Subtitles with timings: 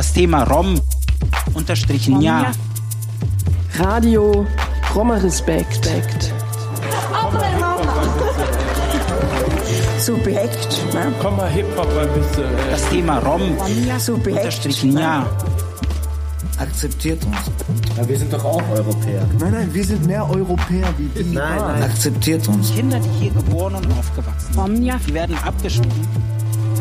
[0.00, 0.80] Das Thema Rom
[1.52, 2.52] unterstrichen ja.
[3.78, 4.46] Radio
[4.94, 5.90] Roma Respekt.
[9.98, 10.94] Subjekt.
[10.94, 11.12] Ne?
[11.20, 12.44] Komm mal Hip-Hop ein bisschen.
[12.44, 12.70] Äh.
[12.70, 13.42] Das Thema Rom
[13.98, 14.38] Subjekt.
[14.38, 15.26] unterstrichen ja.
[16.56, 17.36] Akzeptiert uns.
[17.98, 19.28] Ja, wir sind doch auch Europäer.
[19.38, 21.34] Nein, nein, wir sind mehr Europäer wie die.
[21.34, 21.82] Nein, nein.
[21.82, 22.72] Akzeptiert uns.
[22.74, 26.39] Kinder, die hier geboren und aufgewachsen sind, die werden abgeschoben.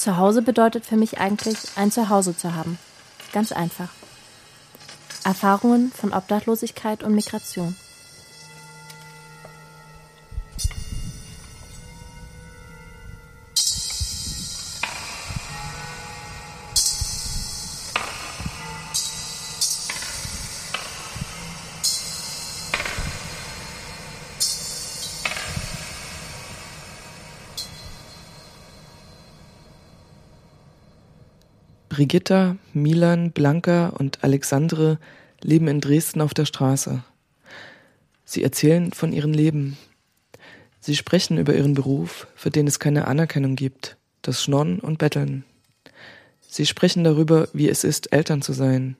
[0.00, 2.78] Zuhause bedeutet für mich eigentlich, ein Zuhause zu haben.
[3.34, 3.90] Ganz einfach.
[5.24, 7.76] Erfahrungen von Obdachlosigkeit und Migration.
[31.90, 34.98] Brigitta, Milan, Blanca und Alexandre
[35.42, 37.02] leben in Dresden auf der Straße.
[38.24, 39.76] Sie erzählen von ihrem Leben.
[40.78, 45.44] Sie sprechen über ihren Beruf, für den es keine Anerkennung gibt, das Schnorren und Betteln.
[46.40, 48.96] Sie sprechen darüber, wie es ist, Eltern zu sein.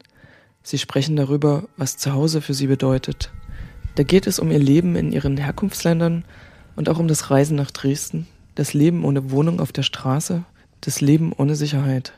[0.65, 3.31] Sie sprechen darüber, was Zuhause für sie bedeutet.
[3.95, 6.25] Da geht es um ihr Leben in ihren Herkunftsländern
[6.75, 10.43] und auch um das Reisen nach Dresden, das Leben ohne Wohnung auf der Straße,
[10.81, 12.15] das Leben ohne Sicherheit.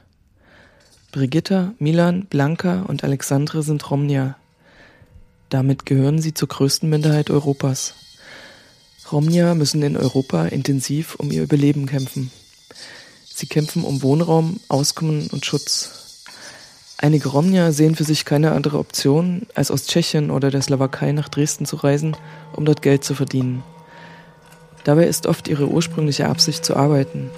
[1.13, 4.35] Brigitta, Milan, Blanca und Alexandre sind Romnia.
[5.51, 7.93] Damit gehören sie zur größten Minderheit Europas.
[9.13, 12.31] Romnia müssen in Europa intensiv um ihr Überleben kämpfen.
[13.27, 16.25] Sie kämpfen um Wohnraum, Auskommen und Schutz.
[16.97, 21.29] Einige Romnia sehen für sich keine andere Option, als aus Tschechien oder der Slowakei nach
[21.29, 22.17] Dresden zu reisen,
[22.55, 23.63] um dort Geld zu verdienen.
[24.85, 27.31] Dabei ist oft ihre ursprüngliche Absicht zu arbeiten.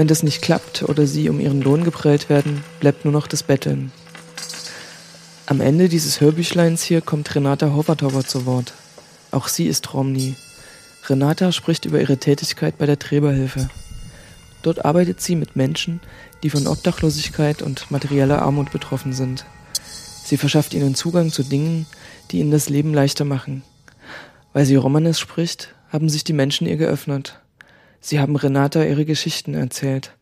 [0.00, 3.42] Wenn das nicht klappt oder sie um ihren Lohn geprellt werden, bleibt nur noch das
[3.42, 3.92] Betteln.
[5.44, 8.72] Am Ende dieses Hörbüchleins hier kommt Renata Hovertover zu Wort.
[9.30, 10.36] Auch sie ist Romni.
[11.06, 13.68] Renata spricht über ihre Tätigkeit bei der Träberhilfe.
[14.62, 16.00] Dort arbeitet sie mit Menschen,
[16.42, 19.44] die von Obdachlosigkeit und materieller Armut betroffen sind.
[20.24, 21.84] Sie verschafft ihnen Zugang zu Dingen,
[22.30, 23.64] die ihnen das Leben leichter machen.
[24.54, 27.39] Weil sie Romanes spricht, haben sich die Menschen ihr geöffnet.
[28.00, 30.16] Sie haben Renata ihre Geschichten erzählt.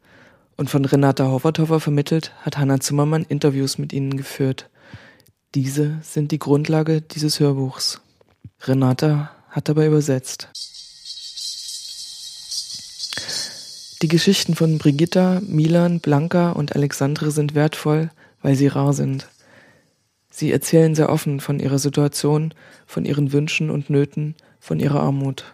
[0.57, 4.69] Und von Renata Hovertover vermittelt hat Hanna Zimmermann Interviews mit ihnen geführt.
[5.55, 8.01] Diese sind die Grundlage dieses Hörbuchs.
[8.63, 10.49] Renata hat dabei übersetzt.
[14.03, 18.11] Die Geschichten von Brigitta, Milan, Blanca und Alexandre sind wertvoll,
[18.43, 19.29] weil sie rar sind.
[20.31, 22.55] Sie erzählen sehr offen von ihrer Situation,
[22.87, 25.45] von ihren Wünschen und Nöten, von ihrer Armut.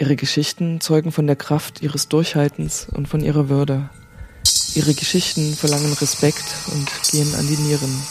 [0.00, 3.90] Ihre Geschichten zeugen von der Kraft ihres Durchhaltens und von ihrer Würde.
[4.74, 8.02] Ihre Geschichten verlangen Respekt und gehen an die Nieren.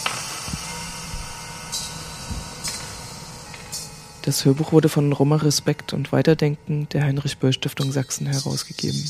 [4.24, 9.02] Das Hörbuch wurde von Roma Respekt und Weiterdenken der Heinrich Böll Stiftung Sachsen herausgegeben.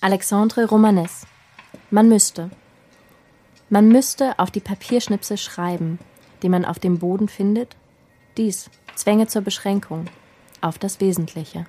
[0.00, 1.22] Alexandre Romanes.
[1.92, 2.50] Man müsste.
[3.68, 5.98] Man müsste auf die Papierschnipsel schreiben,
[6.42, 7.76] die man auf dem Boden findet.
[8.36, 10.06] Dies Zwänge zur Beschränkung
[10.60, 11.66] auf das Wesentliche.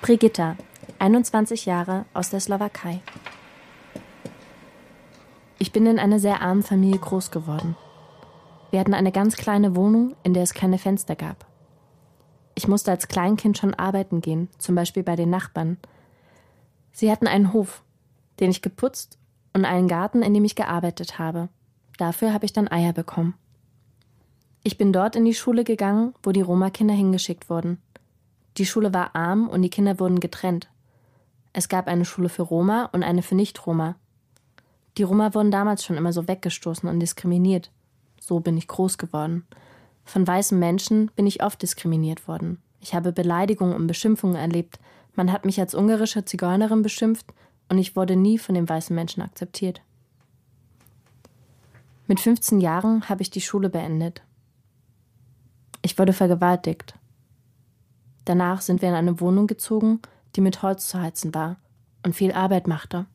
[0.00, 0.56] Brigitta,
[0.98, 3.00] 21 Jahre aus der Slowakei.
[5.58, 7.76] Ich bin in einer sehr armen Familie groß geworden.
[8.70, 11.49] Wir hatten eine ganz kleine Wohnung, in der es keine Fenster gab.
[12.60, 15.78] Ich musste als Kleinkind schon arbeiten gehen, zum Beispiel bei den Nachbarn.
[16.92, 17.82] Sie hatten einen Hof,
[18.38, 19.16] den ich geputzt
[19.54, 21.48] und einen Garten, in dem ich gearbeitet habe.
[21.96, 23.32] Dafür habe ich dann Eier bekommen.
[24.62, 27.80] Ich bin dort in die Schule gegangen, wo die Roma-Kinder hingeschickt wurden.
[28.58, 30.68] Die Schule war arm und die Kinder wurden getrennt.
[31.54, 33.94] Es gab eine Schule für Roma und eine für Nicht-Roma.
[34.98, 37.70] Die Roma wurden damals schon immer so weggestoßen und diskriminiert.
[38.20, 39.46] So bin ich groß geworden.
[40.04, 42.60] Von weißen Menschen bin ich oft diskriminiert worden.
[42.80, 44.78] Ich habe Beleidigungen und Beschimpfungen erlebt.
[45.14, 47.26] Man hat mich als ungarische Zigeunerin beschimpft
[47.68, 49.82] und ich wurde nie von den weißen Menschen akzeptiert.
[52.06, 54.22] Mit 15 Jahren habe ich die Schule beendet.
[55.82, 56.94] Ich wurde vergewaltigt.
[58.24, 60.00] Danach sind wir in eine Wohnung gezogen,
[60.34, 61.56] die mit Holz zu heizen war
[62.04, 63.06] und viel Arbeit machte.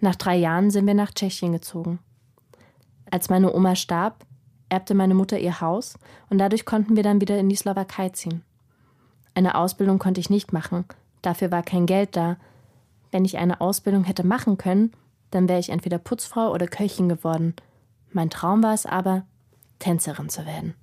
[0.00, 1.98] Nach drei Jahren sind wir nach Tschechien gezogen.
[3.10, 4.26] Als meine Oma starb,
[4.74, 5.96] erbte meine Mutter ihr Haus
[6.30, 8.42] und dadurch konnten wir dann wieder in die Slowakei ziehen.
[9.32, 10.84] Eine Ausbildung konnte ich nicht machen,
[11.22, 12.36] dafür war kein Geld da.
[13.12, 14.92] Wenn ich eine Ausbildung hätte machen können,
[15.30, 17.54] dann wäre ich entweder Putzfrau oder Köchin geworden.
[18.10, 19.24] Mein Traum war es aber,
[19.78, 20.74] Tänzerin zu werden.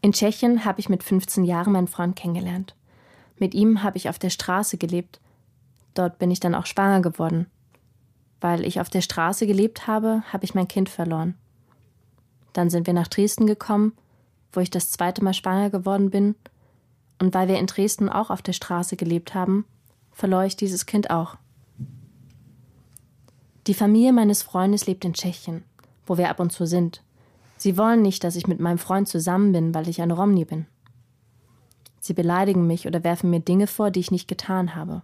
[0.00, 2.76] In Tschechien habe ich mit 15 Jahren meinen Freund kennengelernt.
[3.36, 5.20] Mit ihm habe ich auf der Straße gelebt.
[5.94, 7.46] Dort bin ich dann auch schwanger geworden.
[8.40, 11.34] Weil ich auf der Straße gelebt habe, habe ich mein Kind verloren.
[12.56, 13.92] Dann sind wir nach Dresden gekommen,
[14.50, 16.34] wo ich das zweite Mal schwanger geworden bin.
[17.18, 19.66] Und weil wir in Dresden auch auf der Straße gelebt haben,
[20.12, 21.36] verlor ich dieses Kind auch.
[23.66, 25.64] Die Familie meines Freundes lebt in Tschechien,
[26.06, 27.02] wo wir ab und zu sind.
[27.58, 30.64] Sie wollen nicht, dass ich mit meinem Freund zusammen bin, weil ich ein Romni bin.
[32.00, 35.02] Sie beleidigen mich oder werfen mir Dinge vor, die ich nicht getan habe.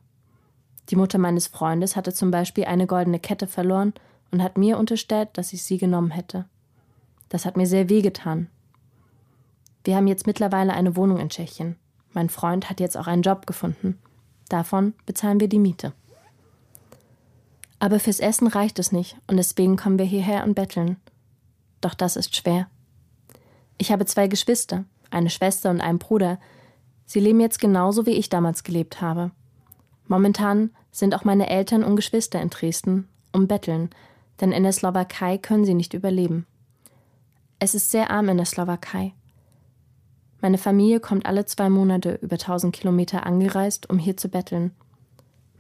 [0.88, 3.92] Die Mutter meines Freundes hatte zum Beispiel eine goldene Kette verloren
[4.30, 6.46] und hat mir unterstellt, dass ich sie genommen hätte.
[7.32, 8.48] Das hat mir sehr wehgetan.
[9.84, 11.76] Wir haben jetzt mittlerweile eine Wohnung in Tschechien.
[12.12, 13.98] Mein Freund hat jetzt auch einen Job gefunden.
[14.50, 15.94] Davon bezahlen wir die Miete.
[17.78, 20.98] Aber fürs Essen reicht es nicht und deswegen kommen wir hierher und betteln.
[21.80, 22.68] Doch das ist schwer.
[23.78, 26.38] Ich habe zwei Geschwister, eine Schwester und einen Bruder.
[27.06, 29.30] Sie leben jetzt genauso, wie ich damals gelebt habe.
[30.06, 33.88] Momentan sind auch meine Eltern und Geschwister in Dresden um betteln,
[34.42, 36.46] denn in der Slowakei können sie nicht überleben.
[37.64, 39.12] Es ist sehr arm in der Slowakei.
[40.40, 44.72] Meine Familie kommt alle zwei Monate über 1000 Kilometer angereist, um hier zu betteln.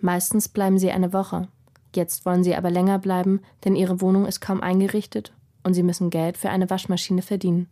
[0.00, 1.46] Meistens bleiben sie eine Woche.
[1.94, 5.32] Jetzt wollen sie aber länger bleiben, denn ihre Wohnung ist kaum eingerichtet
[5.62, 7.68] und sie müssen Geld für eine Waschmaschine verdienen.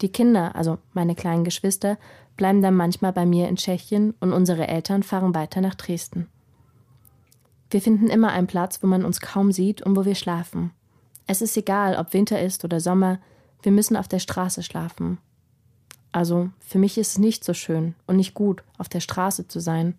[0.00, 1.98] Die Kinder, also meine kleinen Geschwister,
[2.38, 6.28] bleiben dann manchmal bei mir in Tschechien und unsere Eltern fahren weiter nach Dresden.
[7.68, 10.70] Wir finden immer einen Platz, wo man uns kaum sieht und wo wir schlafen.
[11.26, 13.18] Es ist egal, ob Winter ist oder Sommer,
[13.64, 15.18] wir müssen auf der Straße schlafen.
[16.12, 19.58] Also, für mich ist es nicht so schön und nicht gut, auf der Straße zu
[19.58, 19.94] sein.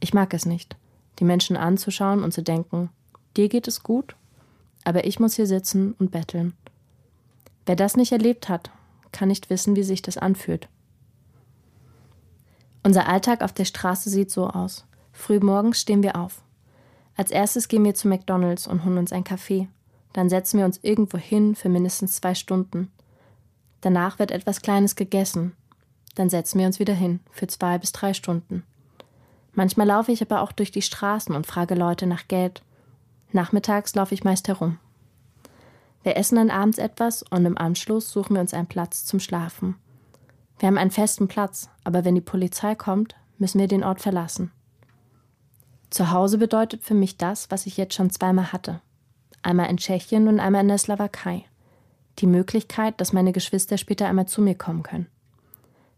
[0.00, 0.76] Ich mag es nicht,
[1.18, 2.88] die Menschen anzuschauen und zu denken,
[3.36, 4.14] dir geht es gut
[4.84, 6.52] aber ich muss hier sitzen und betteln.
[7.66, 8.70] Wer das nicht erlebt hat,
[9.10, 10.68] kann nicht wissen, wie sich das anfühlt.
[12.82, 14.84] Unser Alltag auf der Straße sieht so aus.
[15.12, 16.42] Frühmorgens stehen wir auf.
[17.16, 19.68] Als erstes gehen wir zu McDonalds und holen uns einen Kaffee.
[20.14, 22.90] Dann setzen wir uns irgendwo hin für mindestens zwei Stunden.
[23.82, 25.52] Danach wird etwas Kleines gegessen.
[26.14, 28.62] Dann setzen wir uns wieder hin für zwei bis drei Stunden.
[29.52, 32.62] Manchmal laufe ich aber auch durch die Straßen und frage Leute nach Geld
[33.34, 34.78] Nachmittags laufe ich meist herum.
[36.04, 39.74] Wir essen dann abends etwas und im Anschluss suchen wir uns einen Platz zum Schlafen.
[40.60, 44.52] Wir haben einen festen Platz, aber wenn die Polizei kommt, müssen wir den Ort verlassen.
[45.90, 48.80] Zu Hause bedeutet für mich das, was ich jetzt schon zweimal hatte.
[49.44, 51.44] Einmal in Tschechien und einmal in der Slowakei.
[52.18, 55.06] Die Möglichkeit, dass meine Geschwister später einmal zu mir kommen können.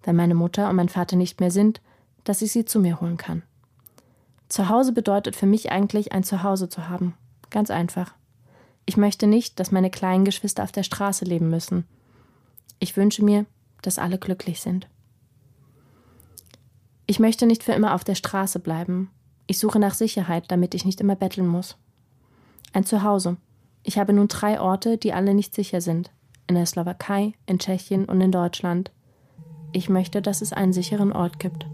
[0.02, 1.80] Wenn meine Mutter und mein Vater nicht mehr sind,
[2.24, 3.42] dass ich sie zu mir holen kann.
[4.50, 7.14] Zu Hause bedeutet für mich eigentlich ein Zuhause zu haben,
[7.50, 8.14] Ganz einfach.
[8.84, 11.86] Ich möchte nicht, dass meine kleinen Geschwister auf der Straße leben müssen.
[12.78, 13.46] Ich wünsche mir,
[13.82, 14.88] dass alle glücklich sind.
[17.06, 19.10] Ich möchte nicht für immer auf der Straße bleiben.
[19.46, 21.76] Ich suche nach Sicherheit, damit ich nicht immer betteln muss.
[22.72, 23.36] Ein Zuhause.
[23.82, 26.10] Ich habe nun drei Orte, die alle nicht sicher sind.
[26.46, 28.90] In der Slowakei, in Tschechien und in Deutschland.
[29.72, 31.66] Ich möchte, dass es einen sicheren Ort gibt.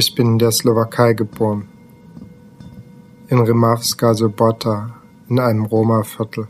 [0.00, 1.68] Ich bin in der Slowakei geboren.
[3.28, 4.94] In Rimavska Sobota,
[5.28, 6.48] in einem Roma-Viertel.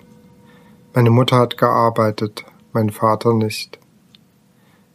[0.95, 3.81] Meine Mutter hat gearbeitet, mein Vater nicht.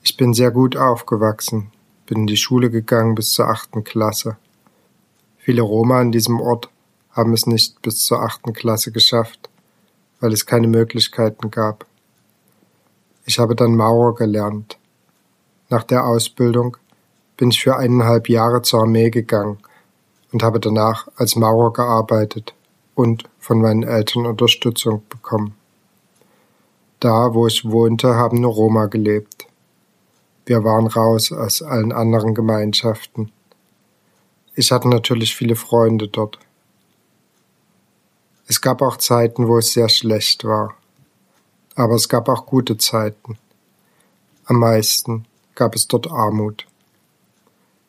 [0.04, 1.70] Ich bin sehr gut aufgewachsen,
[2.06, 4.38] bin in die Schule gegangen bis zur achten Klasse.
[5.38, 6.70] Viele Roma in diesem Ort
[7.12, 9.50] haben es nicht bis zur achten Klasse geschafft,
[10.22, 11.86] weil es keine Möglichkeiten gab.
[13.26, 14.78] Ich habe dann Maurer gelernt.
[15.68, 16.78] Nach der Ausbildung
[17.38, 19.58] bin ich für eineinhalb Jahre zur Armee gegangen
[20.32, 22.54] und habe danach als Maurer gearbeitet
[22.96, 25.56] und von meinen Eltern Unterstützung bekommen.
[27.00, 29.48] Da, wo ich wohnte, haben nur Roma gelebt.
[30.46, 33.32] Wir waren raus aus allen anderen Gemeinschaften
[34.56, 36.40] Ich hatte natürlich viele Freunde dort.
[38.48, 40.76] Es gab auch Zeiten, wo es sehr schlecht war.
[41.76, 43.38] Aber es gab auch gute Zeiten.
[44.46, 45.26] Am meisten
[45.56, 46.66] gab es dort Armut.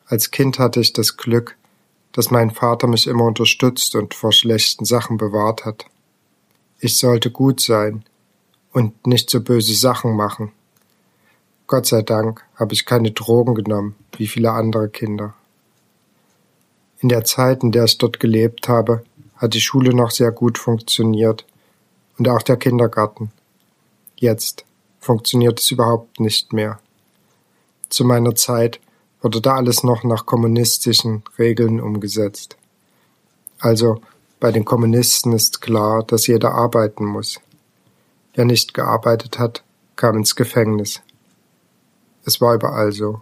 [0.07, 1.57] Als Kind hatte ich das Glück,
[2.13, 5.85] dass mein Vater mich immer unterstützt und vor schlechten Sachen bewahrt hat.
[6.79, 8.05] Ich sollte gut sein
[8.73, 10.53] und nicht so böse Sachen machen.
[11.67, 15.35] Gott sei Dank habe ich keine Drogen genommen, wie viele andere Kinder.
[17.01, 19.05] In der Zeit, in der ich dort gelebt habe,
[19.37, 21.45] hat die Schule noch sehr gut funktioniert
[22.17, 23.33] und auch der Kindergarten.
[24.17, 24.65] Jetzt
[25.01, 26.79] funktioniert es überhaupt nicht mehr.
[27.89, 28.81] Zu meiner Zeit
[29.27, 32.57] wurde da alles noch nach kommunistischen Regeln umgesetzt.
[33.59, 34.01] Also
[34.39, 37.41] bei den Kommunisten ist klar, dass jeder arbeiten muss.
[38.35, 39.65] Wer nicht gearbeitet hat,
[39.97, 41.03] kam ins Gefängnis.
[42.25, 43.21] Es war überall so.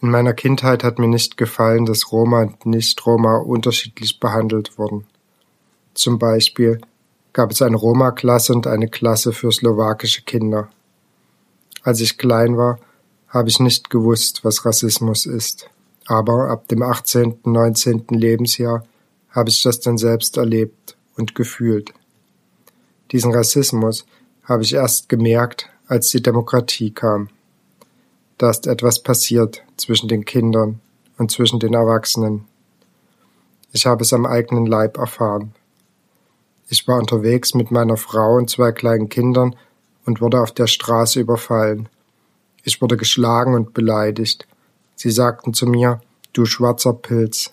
[0.00, 5.06] In meiner Kindheit hat mir nicht gefallen, dass Roma und Nicht-Roma unterschiedlich behandelt wurden.
[5.92, 6.80] Zum Beispiel
[7.34, 10.70] gab es eine Roma-Klasse und eine Klasse für slowakische Kinder.
[11.82, 12.78] Als ich klein war,
[13.28, 15.68] habe ich nicht gewusst, was Rassismus ist.
[16.06, 18.06] Aber ab dem 18., 19.
[18.08, 18.84] Lebensjahr
[19.30, 21.92] habe ich das dann selbst erlebt und gefühlt.
[23.12, 24.06] Diesen Rassismus
[24.44, 27.28] habe ich erst gemerkt, als die Demokratie kam.
[28.38, 30.80] Da ist etwas passiert zwischen den Kindern
[31.18, 32.44] und zwischen den Erwachsenen.
[33.72, 35.54] Ich habe es am eigenen Leib erfahren.
[36.68, 39.56] Ich war unterwegs mit meiner Frau und zwei kleinen Kindern
[40.06, 41.88] und wurde auf der Straße überfallen.
[42.68, 44.46] Ich wurde geschlagen und beleidigt.
[44.94, 46.02] Sie sagten zu mir,
[46.34, 47.50] du schwarzer Pilz,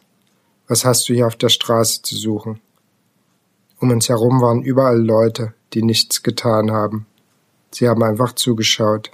[0.67, 2.59] was hast du hier auf der Straße zu suchen?
[3.79, 7.05] Um uns herum waren überall Leute, die nichts getan haben.
[7.71, 9.09] Sie haben einfach zugeschaut.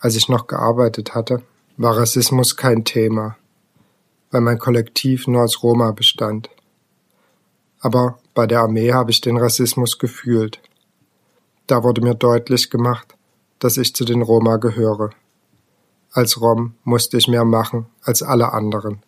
[0.00, 1.44] Als ich noch gearbeitet hatte,
[1.76, 3.36] war Rassismus kein Thema,
[4.32, 6.50] weil mein Kollektiv nur aus Roma bestand.
[7.78, 10.60] Aber bei der Armee habe ich den Rassismus gefühlt.
[11.68, 13.14] Da wurde mir deutlich gemacht,
[13.62, 15.10] dass ich zu den Roma gehöre.
[16.10, 19.02] Als Rom musste ich mehr machen als alle anderen,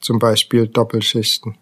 [0.00, 1.56] zum Beispiel Doppelschichten.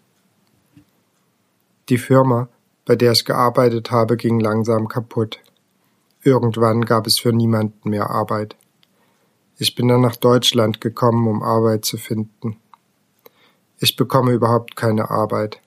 [1.89, 2.49] Die Firma,
[2.85, 5.39] bei der ich gearbeitet habe, ging langsam kaputt.
[6.23, 8.55] Irgendwann gab es für niemanden mehr Arbeit.
[9.57, 12.57] Ich bin dann nach Deutschland gekommen, um Arbeit zu finden.
[13.77, 15.61] Ich bekomme überhaupt keine Arbeit.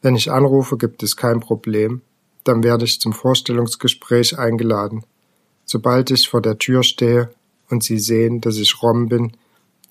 [0.00, 2.00] Wenn ich anrufe, gibt es kein Problem.
[2.44, 5.04] Dann werde ich zum Vorstellungsgespräch eingeladen.
[5.64, 7.30] Sobald ich vor der Tür stehe
[7.70, 9.32] und Sie sehen, dass ich Rom bin,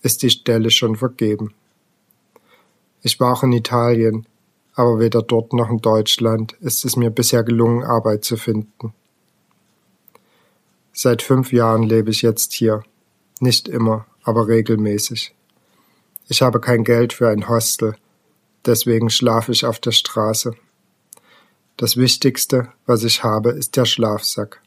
[0.01, 1.53] ist die Stelle schon vergeben.
[3.01, 4.27] Ich war auch in Italien,
[4.73, 8.93] aber weder dort noch in Deutschland ist es mir bisher gelungen, Arbeit zu finden.
[10.93, 12.83] Seit fünf Jahren lebe ich jetzt hier.
[13.39, 15.33] Nicht immer, aber regelmäßig.
[16.27, 17.95] Ich habe kein Geld für ein Hostel,
[18.65, 20.53] deswegen schlafe ich auf der Straße.
[21.77, 24.61] Das Wichtigste, was ich habe, ist der Schlafsack.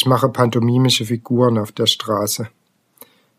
[0.00, 2.48] Ich mache pantomimische Figuren auf der Straße.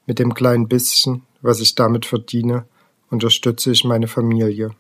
[0.06, 2.66] Mit dem kleinen bisschen, was ich damit verdiene,
[3.10, 4.72] unterstütze ich meine Familie.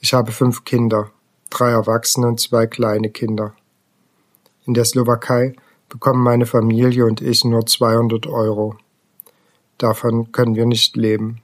[0.00, 1.10] Ich habe fünf Kinder,
[1.48, 3.54] drei Erwachsene und zwei kleine Kinder.
[4.66, 5.56] In der Slowakei
[5.88, 8.76] bekommen meine Familie und ich nur 200 Euro.
[9.78, 11.40] Davon können wir nicht leben.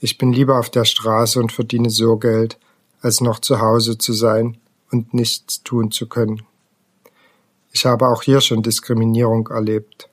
[0.00, 2.58] Ich bin lieber auf der Straße und verdiene so Geld,
[3.00, 4.58] als noch zu Hause zu sein
[4.90, 6.42] und nichts tun zu können.
[7.74, 10.08] Ich habe auch hier schon Diskriminierung erlebt.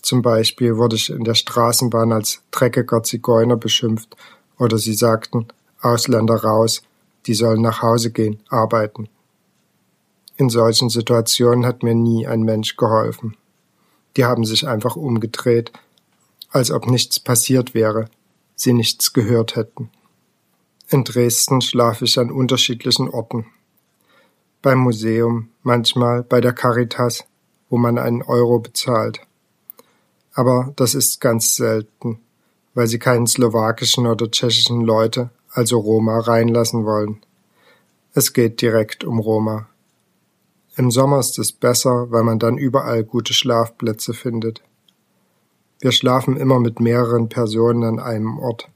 [0.00, 4.16] Zum Beispiel wurde ich in der Straßenbahn als dreckiger Zigeuner beschimpft
[4.56, 5.48] oder sie sagten,
[5.82, 6.82] Ausländer raus,
[7.26, 9.08] die sollen nach Hause gehen, arbeiten.
[10.36, 13.36] In solchen Situationen hat mir nie ein Mensch geholfen.
[14.16, 15.72] Die haben sich einfach umgedreht,
[16.50, 18.08] als ob nichts passiert wäre,
[18.54, 19.90] sie nichts gehört hätten.
[20.88, 23.46] In Dresden schlafe ich an unterschiedlichen Orten.
[24.62, 27.24] Beim Museum, manchmal bei der Caritas,
[27.70, 29.22] wo man einen Euro bezahlt.
[30.34, 32.20] Aber das ist ganz selten,
[32.74, 37.22] weil sie keinen slowakischen oder tschechischen Leute, also Roma, reinlassen wollen.
[38.12, 39.66] Es geht direkt um Roma.
[40.76, 44.62] Im Sommer ist es besser, weil man dann überall gute Schlafplätze findet.
[45.80, 48.68] Wir schlafen immer mit mehreren Personen an einem Ort,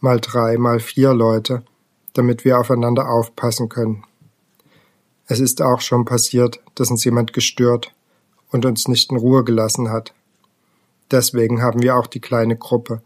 [0.00, 1.62] mal drei, mal vier Leute,
[2.12, 4.02] damit wir aufeinander aufpassen können.
[5.32, 7.94] Es ist auch schon passiert, dass uns jemand gestört
[8.50, 10.12] und uns nicht in Ruhe gelassen hat.
[11.10, 13.00] Deswegen haben wir auch die kleine Gruppe,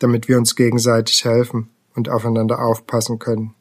[0.00, 3.54] damit wir uns gegenseitig helfen und aufeinander aufpassen können.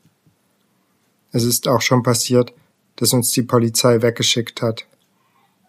[1.32, 2.56] Es ist auch schon passiert,
[2.96, 4.88] dass uns die Polizei weggeschickt hat.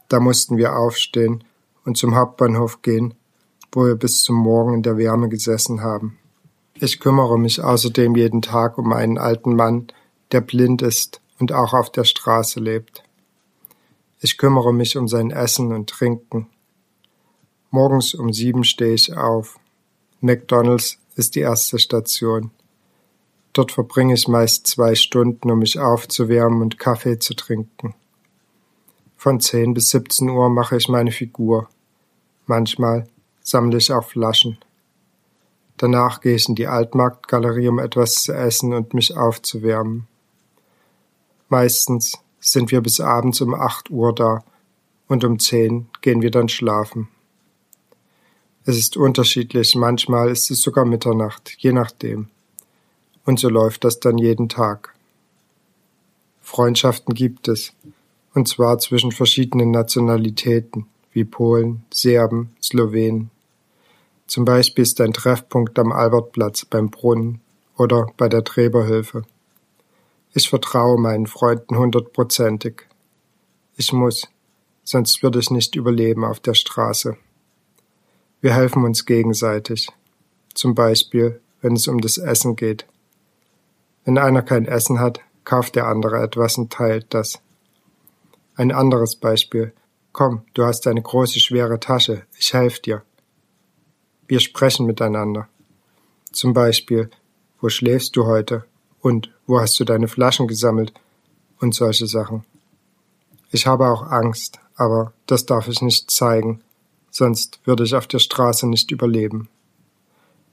[0.08, 1.44] Da mussten wir aufstehen
[1.84, 3.12] und zum Hauptbahnhof gehen,
[3.72, 6.16] wo wir bis zum Morgen in der Wärme gesessen haben.
[6.76, 9.88] Ich kümmere mich außerdem jeden Tag um einen alten Mann,
[10.30, 13.02] der blind ist und auch auf der Straße lebt.
[14.20, 16.46] Ich kümmere mich um sein Essen und Trinken.
[17.70, 19.58] Morgens um sieben stehe ich auf.
[20.20, 22.50] McDonald's ist die erste Station.
[23.52, 27.94] Dort verbringe ich meist zwei Stunden, um mich aufzuwärmen und Kaffee zu trinken.
[29.16, 31.68] Von 10 bis 17 Uhr mache ich meine Figur.
[32.46, 33.06] Manchmal
[33.42, 34.58] sammle ich auch Flaschen.
[35.76, 40.06] Danach gehe ich in die Altmarktgalerie, um etwas zu essen und mich aufzuwärmen.
[41.52, 44.42] Meistens sind wir bis abends um 8 Uhr da
[45.06, 47.08] und um 10 gehen wir dann schlafen.
[48.64, 52.28] Es ist unterschiedlich, manchmal ist es sogar Mitternacht, je nachdem.
[53.26, 54.94] Und so läuft das dann jeden Tag.
[56.40, 57.74] Freundschaften gibt es,
[58.32, 63.30] und zwar zwischen verschiedenen Nationalitäten wie Polen, Serben, Slowenen.
[64.26, 67.42] Zum Beispiel ist ein Treffpunkt am Albertplatz beim Brunnen
[67.76, 69.26] oder bei der Träberhilfe.
[70.34, 72.88] Ich vertraue meinen Freunden hundertprozentig.
[73.76, 74.28] Ich muss,
[74.82, 77.18] sonst würde ich nicht überleben auf der Straße.
[78.40, 79.88] Wir helfen uns gegenseitig.
[80.54, 82.86] Zum Beispiel, wenn es um das Essen geht.
[84.04, 87.40] Wenn einer kein Essen hat, kauft der andere etwas und teilt das.
[88.54, 89.72] Ein anderes Beispiel.
[90.12, 93.02] Komm, du hast eine große, schwere Tasche, ich helfe dir.
[94.28, 95.48] Wir sprechen miteinander.
[96.32, 97.10] Zum Beispiel,
[97.60, 98.64] wo schläfst du heute?
[99.02, 100.94] Und wo hast du deine Flaschen gesammelt?
[101.60, 102.44] Und solche Sachen.
[103.50, 106.60] Ich habe auch Angst, aber das darf ich nicht zeigen,
[107.10, 109.48] sonst würde ich auf der Straße nicht überleben.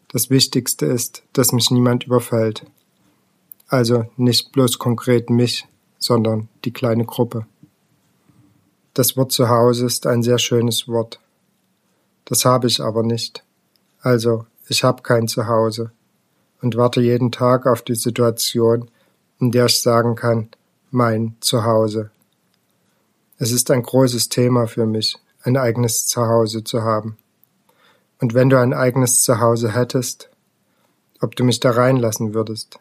[0.10, 2.66] Das Wichtigste ist, dass mich niemand überfällt.
[3.68, 7.46] Also nicht bloß konkret mich, sondern die kleine Gruppe.
[8.94, 11.20] Das Wort Zuhause ist ein sehr schönes Wort.
[12.26, 13.44] Das habe ich aber nicht.
[14.02, 15.92] Also, ich habe kein Zuhause
[16.62, 18.90] und warte jeden Tag auf die Situation,
[19.40, 20.50] in der ich sagen kann,
[20.92, 22.12] mein Zuhause.
[23.38, 27.18] Es ist ein großes Thema für mich, ein eigenes Zuhause zu haben.
[28.20, 30.30] Und wenn du ein eigenes Zuhause hättest,
[31.22, 32.80] ob du mich da reinlassen würdest.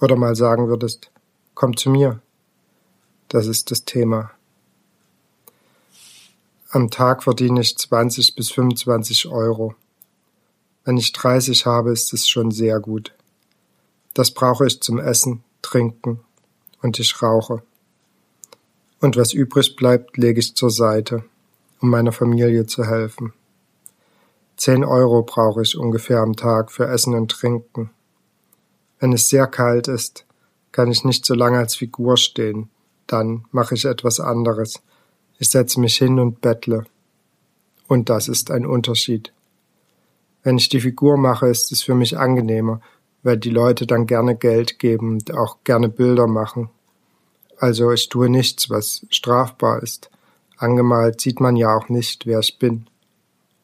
[0.00, 1.10] Oder mal sagen würdest,
[1.54, 2.20] komm zu mir.
[3.28, 4.30] Das ist das Thema.
[6.70, 9.74] Am Tag verdiene ich 20 bis 25 Euro.
[10.88, 13.12] Wenn ich 30 habe, ist es schon sehr gut.
[14.14, 16.20] Das brauche ich zum Essen, Trinken
[16.80, 17.62] und ich rauche.
[18.98, 21.24] Und was übrig bleibt, lege ich zur Seite
[21.82, 23.34] um meiner Familie zu helfen.
[24.56, 27.90] Zehn Euro brauche ich ungefähr am Tag für Essen und Trinken.
[28.98, 30.24] Wenn es sehr kalt ist,
[30.72, 32.70] kann ich nicht so lange als Figur stehen.
[33.06, 34.80] Dann mache ich etwas anderes.
[35.38, 36.86] Ich setze mich hin und bettle.
[37.88, 39.34] Und das ist ein Unterschied.
[40.48, 42.80] Wenn ich die Figur mache, ist es für mich angenehmer,
[43.22, 46.70] weil die Leute dann gerne Geld geben und auch gerne Bilder machen.
[47.58, 50.10] Also ich tue nichts, was strafbar ist.
[50.56, 52.86] Angemalt sieht man ja auch nicht, wer ich bin.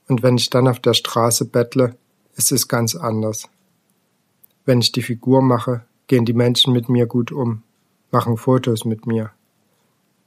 [0.08, 1.96] Und wenn ich dann auf der Straße bettle,
[2.36, 3.48] ist es ganz anders.
[4.66, 7.62] Wenn ich die Figur mache, gehen die Menschen mit mir gut um,
[8.10, 9.30] machen Fotos mit mir.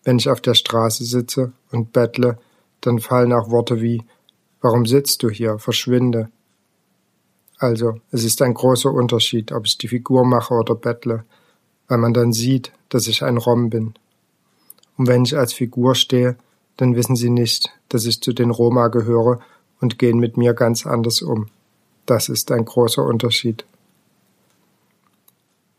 [0.03, 2.39] Wenn ich auf der Straße sitze und bettle,
[2.81, 4.03] dann fallen auch Worte wie
[4.59, 5.59] Warum sitzt du hier?
[5.59, 6.31] Verschwinde.
[7.59, 11.23] Also, es ist ein großer Unterschied, ob ich die Figur mache oder bettle,
[11.87, 13.95] weil man dann sieht, dass ich ein Rom bin.
[14.97, 16.37] Und wenn ich als Figur stehe,
[16.77, 19.39] dann wissen sie nicht, dass ich zu den Roma gehöre
[19.81, 21.47] und gehen mit mir ganz anders um.
[22.05, 23.65] Das ist ein großer Unterschied.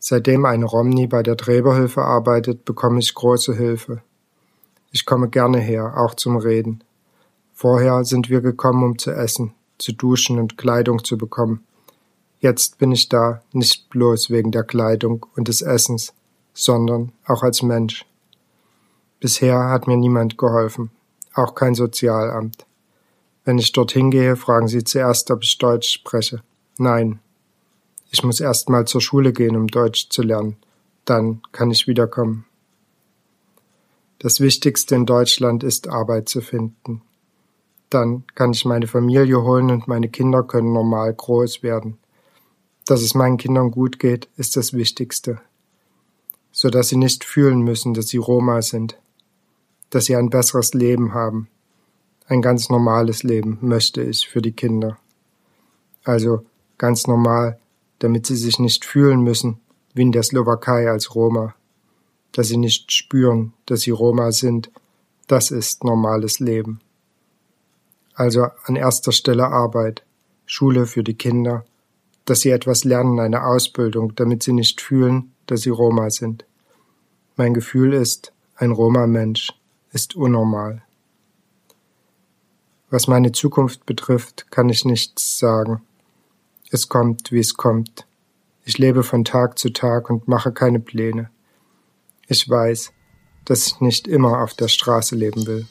[0.00, 4.02] Seitdem eine Romney bei der Träberhilfe arbeitet, bekomme ich große Hilfe.
[4.90, 6.82] Ich komme gerne her, auch zum Reden.
[7.52, 11.64] Vorher sind wir gekommen, um zu essen, zu duschen und Kleidung zu bekommen.
[12.40, 16.14] Jetzt bin ich da, nicht bloß wegen der Kleidung und des Essens,
[16.54, 18.06] sondern auch als Mensch.
[19.20, 20.90] Bisher hat mir niemand geholfen,
[21.34, 22.64] auch kein Sozialamt.
[23.44, 26.42] Wenn ich dorthin gehe, fragen sie zuerst, ob ich Deutsch spreche.
[26.76, 27.18] Nein.
[28.10, 30.56] Ich muss erst mal zur Schule gehen, um Deutsch zu lernen.
[31.04, 32.44] Dann kann ich wiederkommen.
[34.20, 37.02] Das Wichtigste in Deutschland ist Arbeit zu finden.
[37.90, 41.98] Dann kann ich meine Familie holen und meine Kinder können normal groß werden.
[42.88, 45.40] Dass es meinen Kindern gut geht, ist das Wichtigste.
[46.50, 48.98] So dass sie nicht fühlen müssen, dass sie Roma sind
[49.90, 51.48] dass sie ein besseres Leben haben.
[52.26, 54.98] Ein ganz normales Leben möchte ich für die Kinder.
[56.04, 56.44] Also
[56.76, 57.58] ganz normal,
[57.98, 59.60] damit sie sich nicht fühlen müssen
[59.94, 61.54] wie in der Slowakei als Roma.
[62.32, 64.70] Dass sie nicht spüren, dass sie Roma sind,
[65.26, 66.80] das ist normales Leben.
[68.14, 70.04] Also an erster Stelle Arbeit,
[70.46, 71.64] Schule für die Kinder,
[72.28, 76.44] dass sie etwas lernen, eine Ausbildung, damit sie nicht fühlen, dass sie Roma sind.
[77.36, 79.52] Mein Gefühl ist, ein Roma-Mensch
[79.92, 80.82] ist unnormal.
[82.90, 85.82] Was meine Zukunft betrifft, kann ich nichts sagen.
[86.70, 88.06] Es kommt, wie es kommt.
[88.64, 91.30] Ich lebe von Tag zu Tag und mache keine Pläne.
[92.26, 92.92] Ich weiß,
[93.46, 95.66] dass ich nicht immer auf der Straße leben will.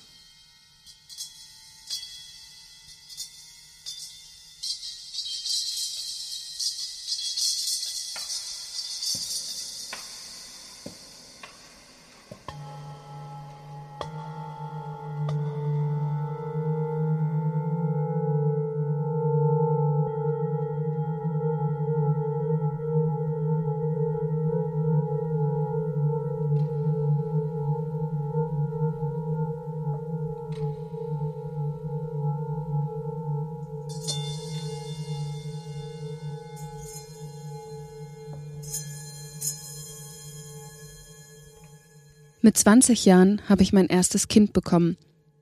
[42.58, 44.98] Mit 20 Jahren habe ich mein erstes Kind bekommen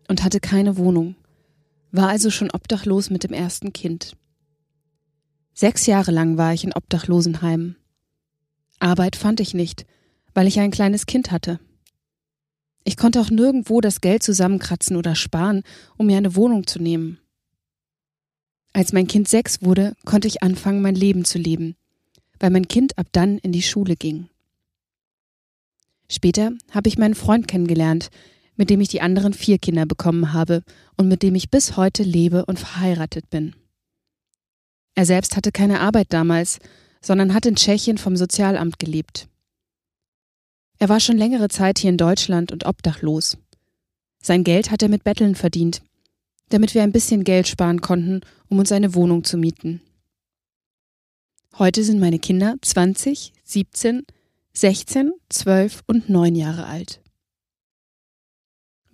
[0.09, 1.15] und hatte keine Wohnung,
[1.89, 4.17] war also schon obdachlos mit dem ersten Kind.
[5.53, 7.77] Sechs Jahre lang war ich in Obdachlosenheimen.
[8.79, 9.85] Arbeit fand ich nicht,
[10.33, 11.61] weil ich ein kleines Kind hatte.
[12.83, 15.63] Ich konnte auch nirgendwo das Geld zusammenkratzen oder sparen,
[15.95, 17.19] um mir eine Wohnung zu nehmen.
[18.73, 21.77] Als mein Kind sechs wurde, konnte ich anfangen, mein Leben zu leben,
[22.41, 24.27] weil mein Kind ab dann in die Schule ging.
[26.09, 28.09] Später habe ich meinen Freund kennengelernt,
[28.55, 30.63] mit dem ich die anderen vier Kinder bekommen habe
[30.97, 33.55] und mit dem ich bis heute lebe und verheiratet bin.
[34.95, 36.59] Er selbst hatte keine Arbeit damals,
[37.01, 39.27] sondern hat in Tschechien vom Sozialamt gelebt.
[40.77, 43.37] Er war schon längere Zeit hier in Deutschland und obdachlos.
[44.21, 45.81] Sein Geld hat er mit Betteln verdient,
[46.49, 49.81] damit wir ein bisschen Geld sparen konnten, um uns eine Wohnung zu mieten.
[51.57, 54.05] Heute sind meine Kinder 20, 17,
[54.57, 57.01] 16, 12 und 9 Jahre alt.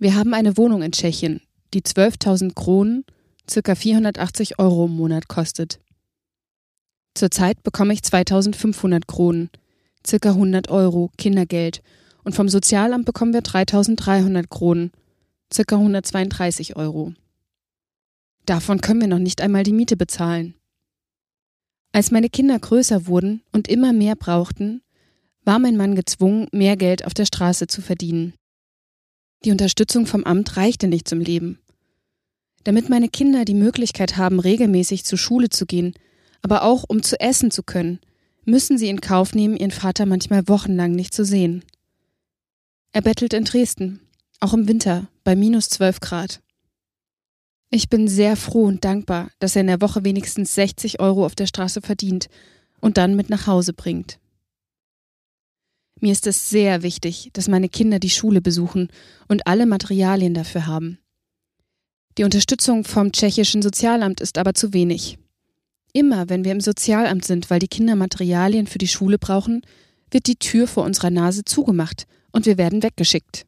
[0.00, 1.40] Wir haben eine Wohnung in Tschechien,
[1.72, 3.04] die 12.000 Kronen,
[3.46, 3.74] ca.
[3.76, 5.78] 480 Euro im Monat kostet.
[7.14, 9.50] Zurzeit bekomme ich 2.500 Kronen,
[10.02, 10.30] ca.
[10.30, 11.80] 100 Euro Kindergeld
[12.24, 14.90] und vom Sozialamt bekommen wir 3.300 Kronen,
[15.54, 15.76] ca.
[15.76, 17.14] 132 Euro.
[18.46, 20.54] Davon können wir noch nicht einmal die Miete bezahlen.
[21.92, 24.82] Als meine Kinder größer wurden und immer mehr brauchten,
[25.44, 28.34] war mein Mann gezwungen, mehr Geld auf der Straße zu verdienen.
[29.44, 31.58] Die Unterstützung vom Amt reichte nicht zum Leben.
[32.64, 35.94] Damit meine Kinder die Möglichkeit haben, regelmäßig zur Schule zu gehen,
[36.42, 37.98] aber auch um zu essen zu können,
[38.44, 41.64] müssen sie in Kauf nehmen, ihren Vater manchmal wochenlang nicht zu sehen.
[42.92, 44.00] Er bettelt in Dresden,
[44.40, 46.40] auch im Winter, bei minus zwölf Grad.
[47.70, 51.34] Ich bin sehr froh und dankbar, dass er in der Woche wenigstens 60 Euro auf
[51.34, 52.28] der Straße verdient
[52.80, 54.18] und dann mit nach Hause bringt.
[56.02, 58.88] Mir ist es sehr wichtig, dass meine Kinder die Schule besuchen
[59.28, 60.98] und alle Materialien dafür haben.
[62.18, 65.16] Die Unterstützung vom tschechischen Sozialamt ist aber zu wenig.
[65.92, 69.62] Immer wenn wir im Sozialamt sind, weil die Kinder Materialien für die Schule brauchen,
[70.10, 73.46] wird die Tür vor unserer Nase zugemacht und wir werden weggeschickt.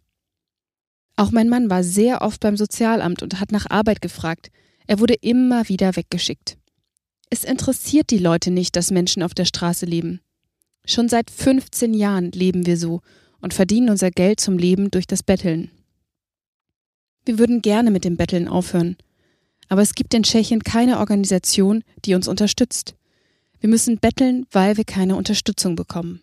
[1.17, 4.53] Auch mein Mann war sehr oft beim Sozialamt und hat nach Arbeit gefragt.
[4.87, 6.57] Er wurde immer wieder weggeschickt.
[7.31, 10.21] Es interessiert die Leute nicht, dass Menschen auf der Straße leben.
[10.87, 13.01] Schon seit 15 Jahren leben wir so
[13.41, 15.71] und verdienen unser Geld zum Leben durch das Betteln.
[17.25, 18.97] Wir würden gerne mit dem Betteln aufhören,
[19.69, 22.97] aber es gibt in Tschechien keine Organisation, die uns unterstützt.
[23.61, 26.21] Wir müssen betteln, weil wir keine Unterstützung bekommen.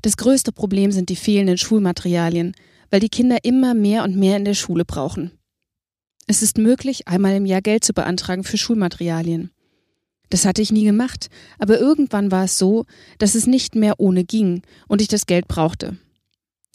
[0.00, 2.54] Das größte Problem sind die fehlenden Schulmaterialien,
[2.90, 5.32] weil die Kinder immer mehr und mehr in der Schule brauchen.
[6.26, 9.50] Es ist möglich, einmal im Jahr Geld zu beantragen für Schulmaterialien.
[10.28, 12.84] Das hatte ich nie gemacht, aber irgendwann war es so,
[13.18, 15.96] dass es nicht mehr ohne ging und ich das Geld brauchte.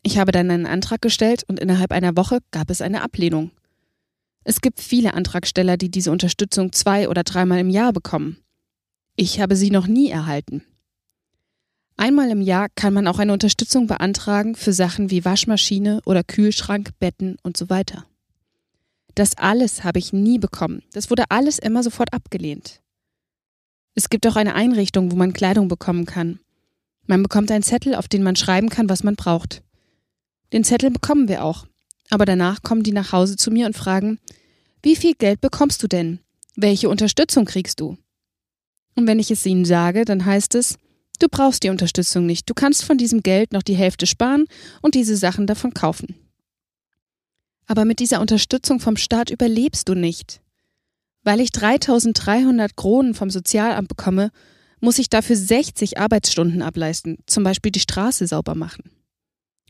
[0.03, 3.51] Ich habe dann einen Antrag gestellt und innerhalb einer Woche gab es eine Ablehnung.
[4.43, 8.37] Es gibt viele Antragsteller, die diese Unterstützung zwei oder dreimal im Jahr bekommen.
[9.15, 10.63] Ich habe sie noch nie erhalten.
[11.97, 16.89] Einmal im Jahr kann man auch eine Unterstützung beantragen für Sachen wie Waschmaschine oder Kühlschrank,
[16.99, 18.07] Betten und so weiter.
[19.13, 20.81] Das alles habe ich nie bekommen.
[20.93, 22.80] Das wurde alles immer sofort abgelehnt.
[23.93, 26.39] Es gibt auch eine Einrichtung, wo man Kleidung bekommen kann.
[27.07, 29.61] Man bekommt einen Zettel, auf den man schreiben kann, was man braucht.
[30.53, 31.65] Den Zettel bekommen wir auch.
[32.09, 34.19] Aber danach kommen die nach Hause zu mir und fragen,
[34.83, 36.19] wie viel Geld bekommst du denn?
[36.55, 37.97] Welche Unterstützung kriegst du?
[38.95, 40.77] Und wenn ich es ihnen sage, dann heißt es,
[41.19, 44.45] du brauchst die Unterstützung nicht, du kannst von diesem Geld noch die Hälfte sparen
[44.81, 46.15] und diese Sachen davon kaufen.
[47.67, 50.41] Aber mit dieser Unterstützung vom Staat überlebst du nicht.
[51.23, 54.31] Weil ich 3300 Kronen vom Sozialamt bekomme,
[54.79, 58.89] muss ich dafür 60 Arbeitsstunden ableisten, zum Beispiel die Straße sauber machen.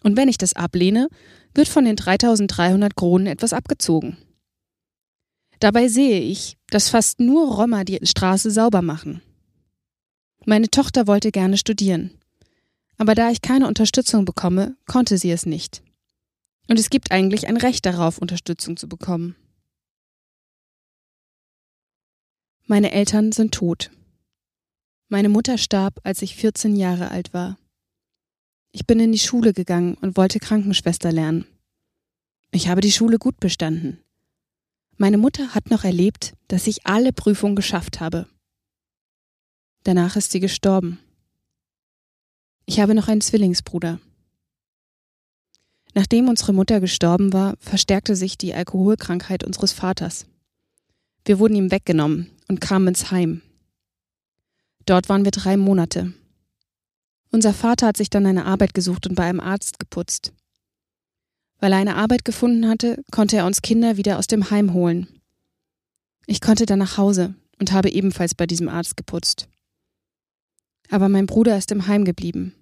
[0.04, 1.10] Und wenn ich das ablehne,
[1.54, 4.18] wird von den 3300 Kronen etwas abgezogen.
[5.60, 9.22] Dabei sehe ich, dass fast nur Roma die Straße sauber machen.
[10.46, 12.12] Meine Tochter wollte gerne studieren.
[12.98, 15.84] Aber da ich keine Unterstützung bekomme, konnte sie es nicht.
[16.68, 19.36] Und es gibt eigentlich ein Recht darauf, Unterstützung zu bekommen.
[22.72, 23.92] Meine Eltern sind tot.
[25.10, 27.58] Meine Mutter starb, als ich 14 Jahre alt war.
[28.72, 31.46] Ich bin in die Schule gegangen und wollte Krankenschwester lernen.
[32.52, 34.00] Ich habe die Schule gut bestanden.
[34.96, 38.26] Meine Mutter hat noch erlebt, dass ich alle Prüfungen geschafft habe.
[39.84, 40.98] Danach ist sie gestorben.
[42.66, 44.00] Ich habe noch einen Zwillingsbruder.
[45.94, 50.26] Nachdem unsere Mutter gestorben war, verstärkte sich die Alkoholkrankheit unseres Vaters.
[51.26, 53.42] Wir wurden ihm weggenommen und kamen ins Heim.
[54.86, 56.12] Dort waren wir drei Monate.
[57.32, 60.34] Unser Vater hat sich dann eine Arbeit gesucht und bei einem Arzt geputzt.
[61.62, 65.08] Weil er eine Arbeit gefunden hatte, konnte er uns Kinder wieder aus dem Heim holen.
[66.26, 69.48] Ich konnte dann nach Hause und habe ebenfalls bei diesem Arzt geputzt.
[70.90, 72.54] Aber mein Bruder ist im Heim geblieben.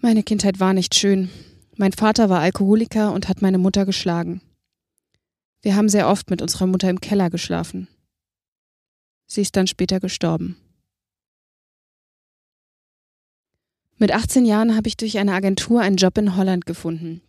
[0.00, 1.30] Meine Kindheit war nicht schön.
[1.76, 4.42] Mein Vater war Alkoholiker und hat meine Mutter geschlagen.
[5.62, 7.88] Wir haben sehr oft mit unserer Mutter im Keller geschlafen.
[9.26, 10.56] Sie ist dann später gestorben.
[13.96, 17.20] Mit 18 Jahren habe ich durch eine Agentur einen Job in Holland gefunden.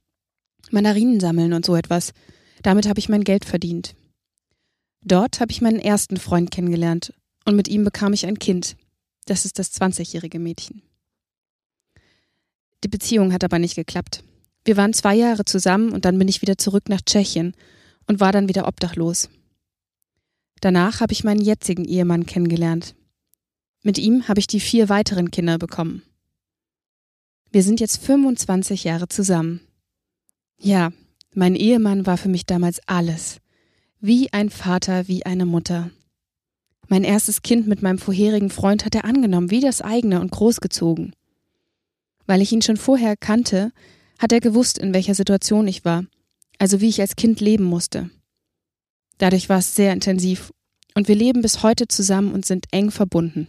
[0.69, 2.13] Mandarinen sammeln und so etwas.
[2.61, 3.95] Damit habe ich mein Geld verdient.
[5.03, 7.13] Dort habe ich meinen ersten Freund kennengelernt
[7.45, 8.75] und mit ihm bekam ich ein Kind.
[9.25, 10.83] Das ist das 20-jährige Mädchen.
[12.83, 14.23] Die Beziehung hat aber nicht geklappt.
[14.63, 17.55] Wir waren zwei Jahre zusammen und dann bin ich wieder zurück nach Tschechien
[18.09, 19.29] und war dann wieder obdachlos.
[20.61, 22.95] Danach habe ich meinen jetzigen Ehemann kennengelernt.
[23.83, 26.01] Mit ihm habe ich die vier weiteren Kinder bekommen.
[27.51, 29.61] Wir sind jetzt 25 Jahre zusammen.
[30.59, 30.91] Ja,
[31.35, 33.37] mein Ehemann war für mich damals alles.
[34.01, 35.91] Wie ein Vater, wie eine Mutter.
[36.87, 41.13] Mein erstes Kind mit meinem vorherigen Freund hat er angenommen, wie das eigene und großgezogen.
[42.25, 43.71] Weil ich ihn schon vorher kannte,
[44.17, 46.05] hat er gewusst, in welcher Situation ich war,
[46.59, 48.11] also wie ich als Kind leben musste.
[49.17, 50.51] Dadurch war es sehr intensiv
[50.93, 53.47] und wir leben bis heute zusammen und sind eng verbunden.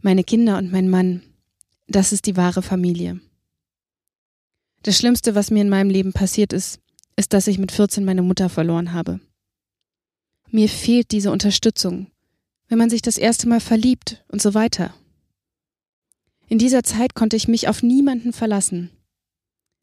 [0.00, 1.22] Meine Kinder und mein Mann,
[1.86, 3.20] das ist die wahre Familie.
[4.82, 6.80] Das Schlimmste, was mir in meinem Leben passiert ist,
[7.16, 9.20] ist, dass ich mit 14 meine Mutter verloren habe.
[10.50, 12.08] Mir fehlt diese Unterstützung,
[12.68, 14.94] wenn man sich das erste Mal verliebt und so weiter.
[16.48, 18.90] In dieser Zeit konnte ich mich auf niemanden verlassen.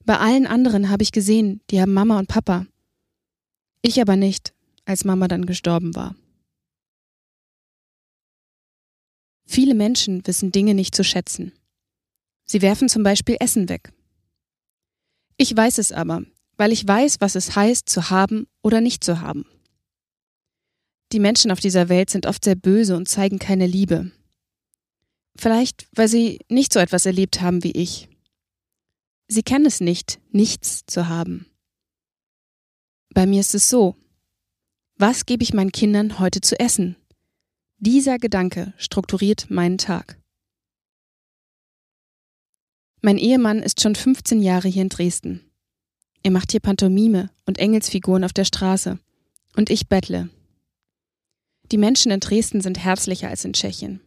[0.10, 2.66] Bei allen anderen habe ich gesehen, die haben Mama und Papa.
[3.84, 6.16] Ich aber nicht, als Mama dann gestorben war.
[9.46, 11.52] Viele Menschen wissen Dinge nicht zu schätzen.
[12.44, 13.94] Sie werfen zum Beispiel Essen weg.
[15.38, 16.24] Ich weiß es aber,
[16.58, 19.46] weil ich weiß, was es heißt, zu haben oder nicht zu haben.
[21.12, 24.12] Die Menschen auf dieser Welt sind oft sehr böse und zeigen keine Liebe.
[25.38, 28.09] Vielleicht, weil sie nicht so etwas erlebt haben wie ich.
[29.32, 31.46] Sie kennen es nicht, nichts zu haben.
[33.14, 33.96] Bei mir ist es so.
[34.96, 36.96] Was gebe ich meinen Kindern heute zu essen?
[37.78, 40.20] Dieser Gedanke strukturiert meinen Tag.
[43.02, 45.50] Mein Ehemann ist schon 15 Jahre hier in Dresden.
[46.24, 49.00] Er macht hier Pantomime und Engelsfiguren auf der Straße.
[49.56, 50.30] Und ich bettle.
[51.72, 54.02] Die Menschen in Dresden sind herzlicher als in Tschechien.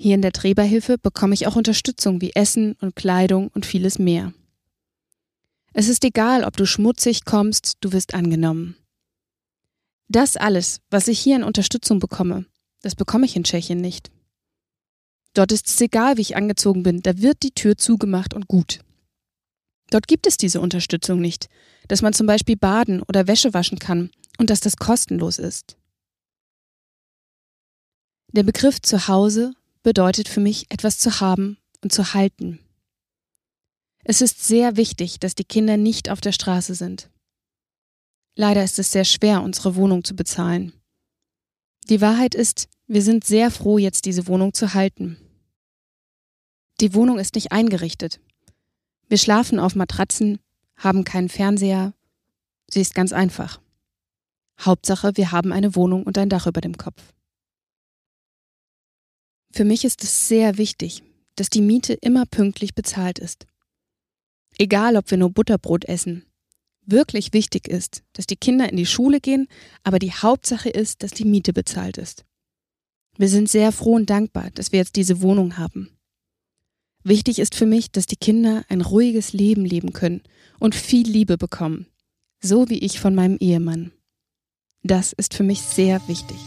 [0.00, 4.32] Hier in der Träberhilfe bekomme ich auch Unterstützung wie Essen und Kleidung und vieles mehr.
[5.72, 8.76] Es ist egal, ob du schmutzig kommst, du wirst angenommen.
[10.06, 12.46] Das alles, was ich hier an Unterstützung bekomme,
[12.80, 14.12] das bekomme ich in Tschechien nicht.
[15.34, 18.78] Dort ist es egal, wie ich angezogen bin, da wird die Tür zugemacht und gut.
[19.90, 21.48] Dort gibt es diese Unterstützung nicht,
[21.88, 25.76] dass man zum Beispiel baden oder Wäsche waschen kann und dass das kostenlos ist.
[28.32, 29.54] Der Begriff Zuhause
[29.88, 32.58] bedeutet für mich, etwas zu haben und zu halten.
[34.04, 37.08] Es ist sehr wichtig, dass die Kinder nicht auf der Straße sind.
[38.34, 40.74] Leider ist es sehr schwer, unsere Wohnung zu bezahlen.
[41.88, 45.16] Die Wahrheit ist, wir sind sehr froh, jetzt diese Wohnung zu halten.
[46.82, 48.20] Die Wohnung ist nicht eingerichtet.
[49.08, 50.38] Wir schlafen auf Matratzen,
[50.76, 51.94] haben keinen Fernseher.
[52.68, 53.58] Sie ist ganz einfach.
[54.60, 57.02] Hauptsache, wir haben eine Wohnung und ein Dach über dem Kopf.
[59.58, 61.02] Für mich ist es sehr wichtig,
[61.34, 63.44] dass die Miete immer pünktlich bezahlt ist.
[64.56, 66.24] Egal, ob wir nur Butterbrot essen.
[66.86, 69.48] Wirklich wichtig ist, dass die Kinder in die Schule gehen,
[69.82, 72.24] aber die Hauptsache ist, dass die Miete bezahlt ist.
[73.16, 75.90] Wir sind sehr froh und dankbar, dass wir jetzt diese Wohnung haben.
[77.02, 80.22] Wichtig ist für mich, dass die Kinder ein ruhiges Leben leben können
[80.60, 81.88] und viel Liebe bekommen,
[82.40, 83.90] so wie ich von meinem Ehemann.
[84.84, 86.38] Das ist für mich sehr wichtig.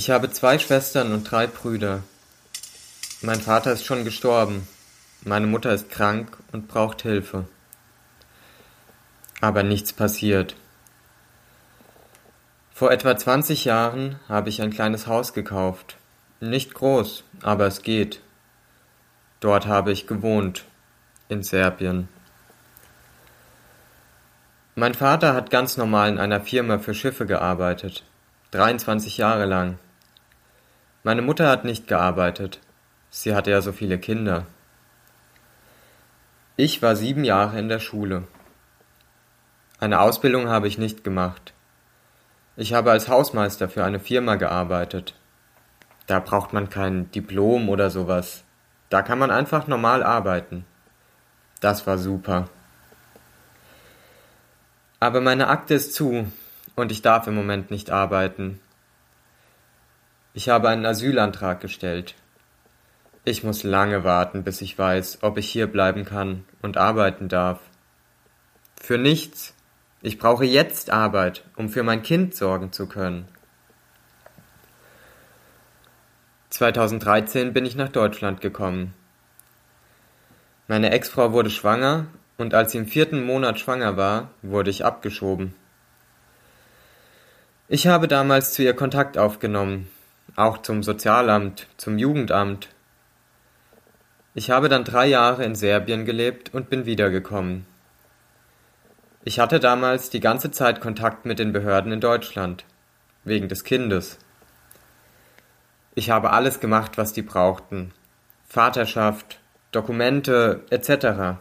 [0.00, 2.02] Ich habe zwei Schwestern und drei Brüder.
[3.20, 4.66] Mein Vater ist schon gestorben.
[5.24, 7.44] Meine Mutter ist krank und braucht Hilfe.
[9.42, 10.56] Aber nichts passiert.
[12.72, 15.98] Vor etwa 20 Jahren habe ich ein kleines Haus gekauft.
[16.40, 18.22] Nicht groß, aber es geht.
[19.40, 20.64] Dort habe ich gewohnt,
[21.28, 22.08] in Serbien.
[24.76, 28.02] Mein Vater hat ganz normal in einer Firma für Schiffe gearbeitet,
[28.52, 29.78] 23 Jahre lang.
[31.02, 32.60] Meine Mutter hat nicht gearbeitet.
[33.08, 34.46] Sie hatte ja so viele Kinder.
[36.56, 38.24] Ich war sieben Jahre in der Schule.
[39.78, 41.54] Eine Ausbildung habe ich nicht gemacht.
[42.56, 45.14] Ich habe als Hausmeister für eine Firma gearbeitet.
[46.06, 48.44] Da braucht man kein Diplom oder sowas.
[48.90, 50.66] Da kann man einfach normal arbeiten.
[51.60, 52.50] Das war super.
[54.98, 56.30] Aber meine Akte ist zu
[56.76, 58.60] und ich darf im Moment nicht arbeiten.
[60.32, 62.14] Ich habe einen Asylantrag gestellt.
[63.24, 67.60] Ich muss lange warten, bis ich weiß, ob ich hier bleiben kann und arbeiten darf.
[68.80, 69.54] Für nichts.
[70.02, 73.28] Ich brauche jetzt Arbeit, um für mein Kind sorgen zu können.
[76.50, 78.94] 2013 bin ich nach Deutschland gekommen.
[80.68, 82.06] Meine Ex-Frau wurde schwanger
[82.38, 85.54] und als sie im vierten Monat schwanger war, wurde ich abgeschoben.
[87.68, 89.90] Ich habe damals zu ihr Kontakt aufgenommen,
[90.36, 92.68] auch zum Sozialamt, zum Jugendamt.
[94.34, 97.66] Ich habe dann drei Jahre in Serbien gelebt und bin wiedergekommen.
[99.24, 102.64] Ich hatte damals die ganze Zeit Kontakt mit den Behörden in Deutschland,
[103.24, 104.18] wegen des Kindes.
[105.94, 107.92] Ich habe alles gemacht, was die brauchten.
[108.46, 109.40] Vaterschaft,
[109.72, 111.40] Dokumente etc.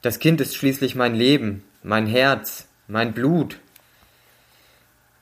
[0.00, 3.58] Das Kind ist schließlich mein Leben, mein Herz, mein Blut.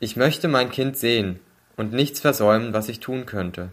[0.01, 1.41] Ich möchte mein Kind sehen
[1.79, 3.71] und nichts versäumen, was ich tun könnte.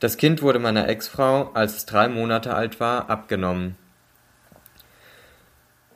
[0.00, 3.76] Das Kind wurde meiner Ex-Frau, als es drei Monate alt war, abgenommen.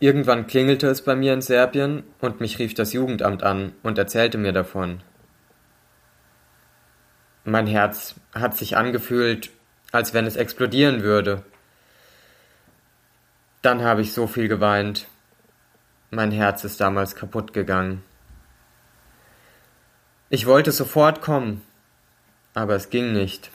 [0.01, 4.39] Irgendwann klingelte es bei mir in Serbien und mich rief das Jugendamt an und erzählte
[4.39, 5.01] mir davon.
[7.45, 9.51] Mein Herz hat sich angefühlt,
[9.93, 11.45] als wenn es explodieren würde.
[13.63, 15.07] Dann habe ich so viel geweint.
[16.11, 18.03] Mein Herz ist damals kaputt gegangen.
[20.31, 21.63] Ich wollte sofort kommen,
[22.53, 23.51] aber es ging nicht.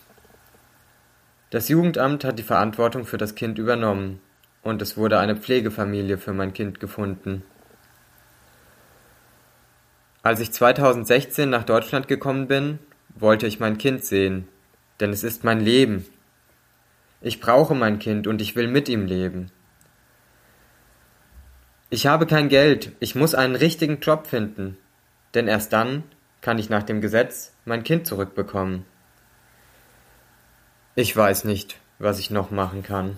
[1.52, 4.20] Das Jugendamt hat die Verantwortung für das Kind übernommen
[4.64, 7.44] und es wurde eine Pflegefamilie für mein Kind gefunden.
[10.24, 12.80] Als ich 2016 nach Deutschland gekommen bin,
[13.14, 14.48] wollte ich mein Kind sehen,
[15.00, 16.08] denn es ist mein Leben.
[17.22, 19.52] Ich brauche mein Kind und ich will mit ihm leben.
[21.92, 24.76] Ich habe kein Geld, ich muss einen richtigen Job finden,
[25.36, 26.04] denn erst dann
[26.44, 28.86] kann ich nach dem Gesetz mein Kind zurückbekommen.
[30.94, 33.18] Ich weiß nicht, was ich noch machen kann.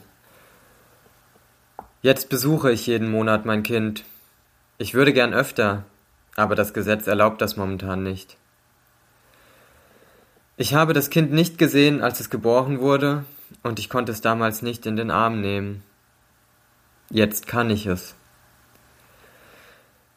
[2.03, 4.05] Jetzt besuche ich jeden Monat mein Kind.
[4.77, 5.85] Ich würde gern öfter,
[6.35, 8.37] aber das Gesetz erlaubt das momentan nicht.
[10.55, 13.25] Ich habe das Kind nicht gesehen, als es geboren wurde,
[13.63, 15.83] und ich konnte es damals nicht in den Arm nehmen.
[17.09, 18.13] Jetzt kann ich es.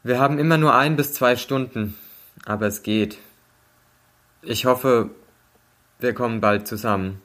[0.02, 1.94] Wir haben immer nur ein bis zwei Stunden,
[2.44, 3.18] aber es geht.
[4.42, 5.10] Ich hoffe,
[5.98, 7.20] wir kommen bald zusammen.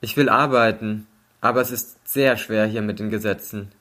[0.00, 1.06] Ich will arbeiten,
[1.40, 3.72] aber es ist sehr schwer hier mit den Gesetzen.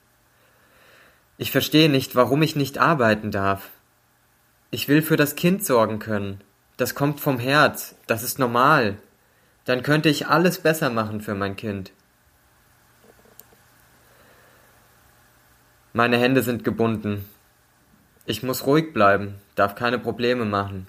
[1.37, 3.69] Ich verstehe nicht, warum ich nicht arbeiten darf.
[4.71, 6.41] Ich will für das Kind sorgen können.
[6.77, 8.97] Das kommt vom Herz, das ist normal.
[9.65, 11.91] Dann könnte ich alles besser machen für mein Kind.
[15.93, 17.25] Meine Hände sind gebunden.
[18.25, 20.87] Ich muss ruhig bleiben, darf keine Probleme machen.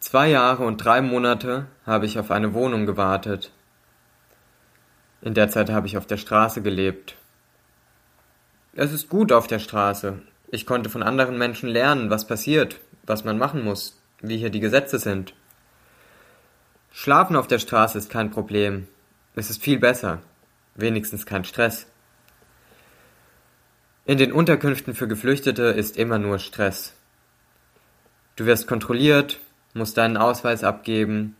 [0.00, 3.52] Zwei Jahre und drei Monate habe ich auf eine Wohnung gewartet.
[5.22, 7.16] In der Zeit habe ich auf der Straße gelebt.
[8.74, 10.20] Es ist gut auf der Straße.
[10.48, 14.60] Ich konnte von anderen Menschen lernen, was passiert, was man machen muss, wie hier die
[14.60, 15.34] Gesetze sind.
[16.92, 18.88] Schlafen auf der Straße ist kein Problem.
[19.34, 20.20] Es ist viel besser.
[20.74, 21.86] Wenigstens kein Stress.
[24.08, 26.94] In den Unterkünften für Geflüchtete ist immer nur Stress.
[28.36, 29.38] Du wirst kontrolliert,
[29.74, 31.36] musst deinen Ausweis abgeben.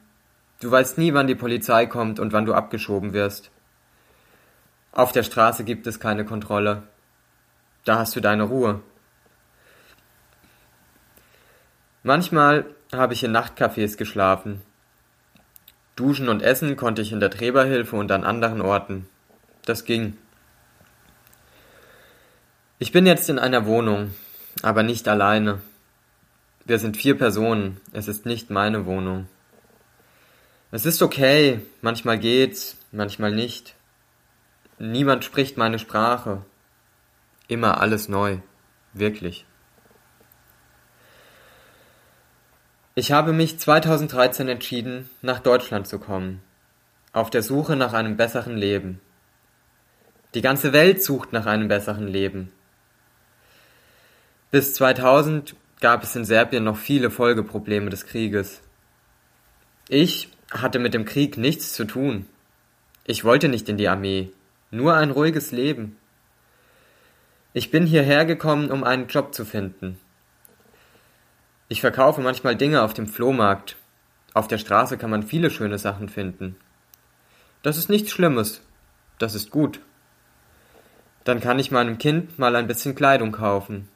[0.60, 3.50] Du weißt nie, wann die Polizei kommt und wann du abgeschoben wirst.
[4.92, 6.82] Auf der Straße gibt es keine Kontrolle.
[7.86, 8.82] Da hast du deine Ruhe.
[12.02, 14.60] Manchmal habe ich in Nachtcafés geschlafen.
[15.96, 19.08] Duschen und Essen konnte ich in der Träberhilfe und an anderen Orten.
[19.64, 20.18] Das ging.
[22.80, 24.14] Ich bin jetzt in einer Wohnung,
[24.62, 25.60] aber nicht alleine.
[26.64, 27.80] Wir sind vier Personen.
[27.92, 29.26] Es ist nicht meine Wohnung.
[30.70, 33.74] Es ist okay, manchmal geht's, manchmal nicht.
[34.78, 36.42] Niemand spricht meine Sprache.
[37.48, 38.38] Immer alles neu.
[38.92, 39.44] Wirklich.
[42.94, 46.42] Ich habe mich 2013 entschieden, nach Deutschland zu kommen.
[47.12, 49.00] Auf der Suche nach einem besseren Leben.
[50.34, 52.52] Die ganze Welt sucht nach einem besseren Leben.
[54.50, 58.62] Bis 2000 gab es in Serbien noch viele Folgeprobleme des Krieges.
[59.88, 62.24] Ich hatte mit dem Krieg nichts zu tun.
[63.04, 64.32] Ich wollte nicht in die Armee.
[64.70, 65.98] Nur ein ruhiges Leben.
[67.52, 70.00] Ich bin hierher gekommen, um einen Job zu finden.
[71.68, 73.76] Ich verkaufe manchmal Dinge auf dem Flohmarkt.
[74.32, 76.56] Auf der Straße kann man viele schöne Sachen finden.
[77.62, 78.62] Das ist nichts Schlimmes.
[79.18, 79.80] Das ist gut.
[81.24, 83.88] Dann kann ich meinem Kind mal ein bisschen Kleidung kaufen.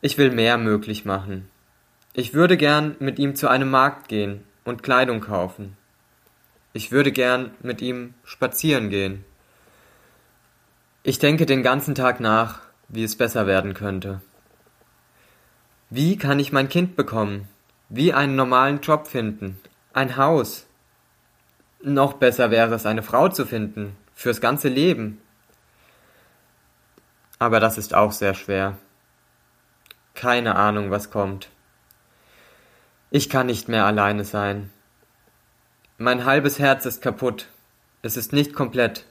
[0.00, 1.50] Ich will mehr möglich machen.
[2.12, 5.76] Ich würde gern mit ihm zu einem Markt gehen und Kleidung kaufen.
[6.72, 9.24] Ich würde gern mit ihm spazieren gehen.
[11.02, 14.20] Ich denke den ganzen Tag nach, wie es besser werden könnte.
[15.90, 17.48] Wie kann ich mein Kind bekommen?
[17.88, 19.58] Wie einen normalen Job finden?
[19.92, 20.66] Ein Haus?
[21.82, 25.20] Noch besser wäre es, eine Frau zu finden, fürs ganze Leben.
[27.38, 28.76] Aber das ist auch sehr schwer.
[30.18, 31.48] Keine Ahnung, was kommt.
[33.12, 34.68] Ich kann nicht mehr alleine sein.
[35.96, 37.46] Mein halbes Herz ist kaputt.
[38.02, 39.06] Es ist nicht komplett.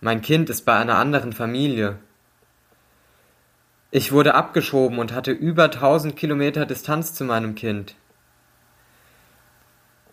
[0.00, 1.98] Mein Kind ist bei einer anderen Familie.
[3.90, 7.94] Ich wurde abgeschoben und hatte über tausend Kilometer Distanz zu meinem Kind.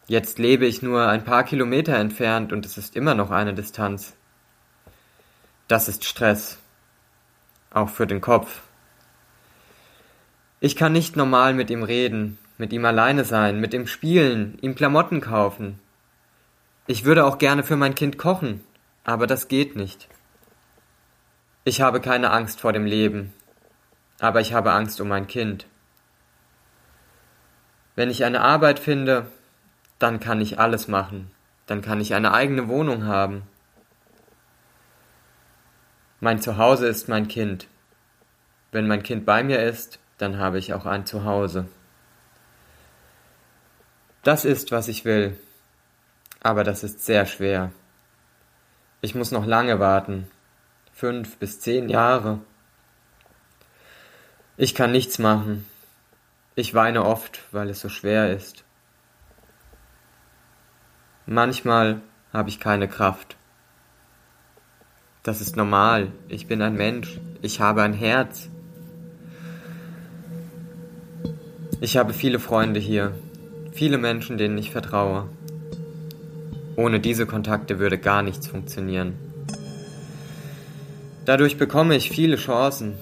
[0.08, 4.18] Jetzt lebe ich nur ein paar Kilometer entfernt und es ist immer noch eine Distanz.
[5.70, 6.58] Das ist Stress.
[7.72, 8.67] Auch für den Kopf.
[10.60, 14.74] Ich kann nicht normal mit ihm reden, mit ihm alleine sein, mit ihm spielen, ihm
[14.74, 15.80] Klamotten kaufen.
[16.88, 18.64] Ich würde auch gerne für mein Kind kochen,
[19.04, 20.10] aber das geht nicht.
[21.64, 23.34] Ich habe keine Angst vor dem Leben,
[24.20, 25.68] aber ich habe Angst um mein Kind.
[27.96, 29.28] Wenn ich eine Arbeit finde,
[30.00, 31.30] dann kann ich alles machen,
[31.68, 33.44] dann kann ich eine eigene Wohnung haben.
[36.20, 37.68] Mein Zuhause ist mein Kind.
[38.72, 41.68] Wenn mein Kind bei mir ist, dann habe ich auch ein Zuhause.
[44.24, 45.38] Das ist, was ich will.
[46.42, 47.72] Aber das ist sehr schwer.
[49.02, 50.28] Ich muss noch lange warten.
[50.94, 52.40] Fünf bis zehn Jahre.
[54.58, 55.68] Ich kann nichts machen.
[56.56, 58.64] Ich weine oft, weil es so schwer ist.
[61.28, 62.02] Manchmal
[62.34, 63.38] habe ich keine Kraft.
[65.22, 66.12] Das ist normal.
[66.28, 67.20] Ich bin ein Mensch.
[67.42, 68.50] Ich habe ein Herz.
[71.80, 73.14] Ich habe viele Freunde hier
[73.78, 75.30] viele Menschen, denen ich vertraue.
[76.76, 79.14] Ohne diese Kontakte würde gar nichts funktionieren.
[81.26, 82.96] Dadurch bekomme ich viele Chancen.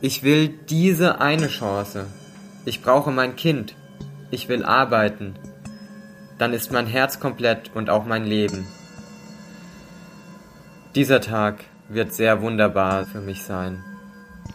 [0.00, 2.06] Ich will diese eine Chance.
[2.64, 3.74] Ich brauche mein Kind.
[4.30, 5.34] Ich will arbeiten.
[6.38, 8.66] Dann ist mein Herz komplett und auch mein Leben.
[10.94, 13.82] Dieser Tag wird sehr wunderbar für mich sein.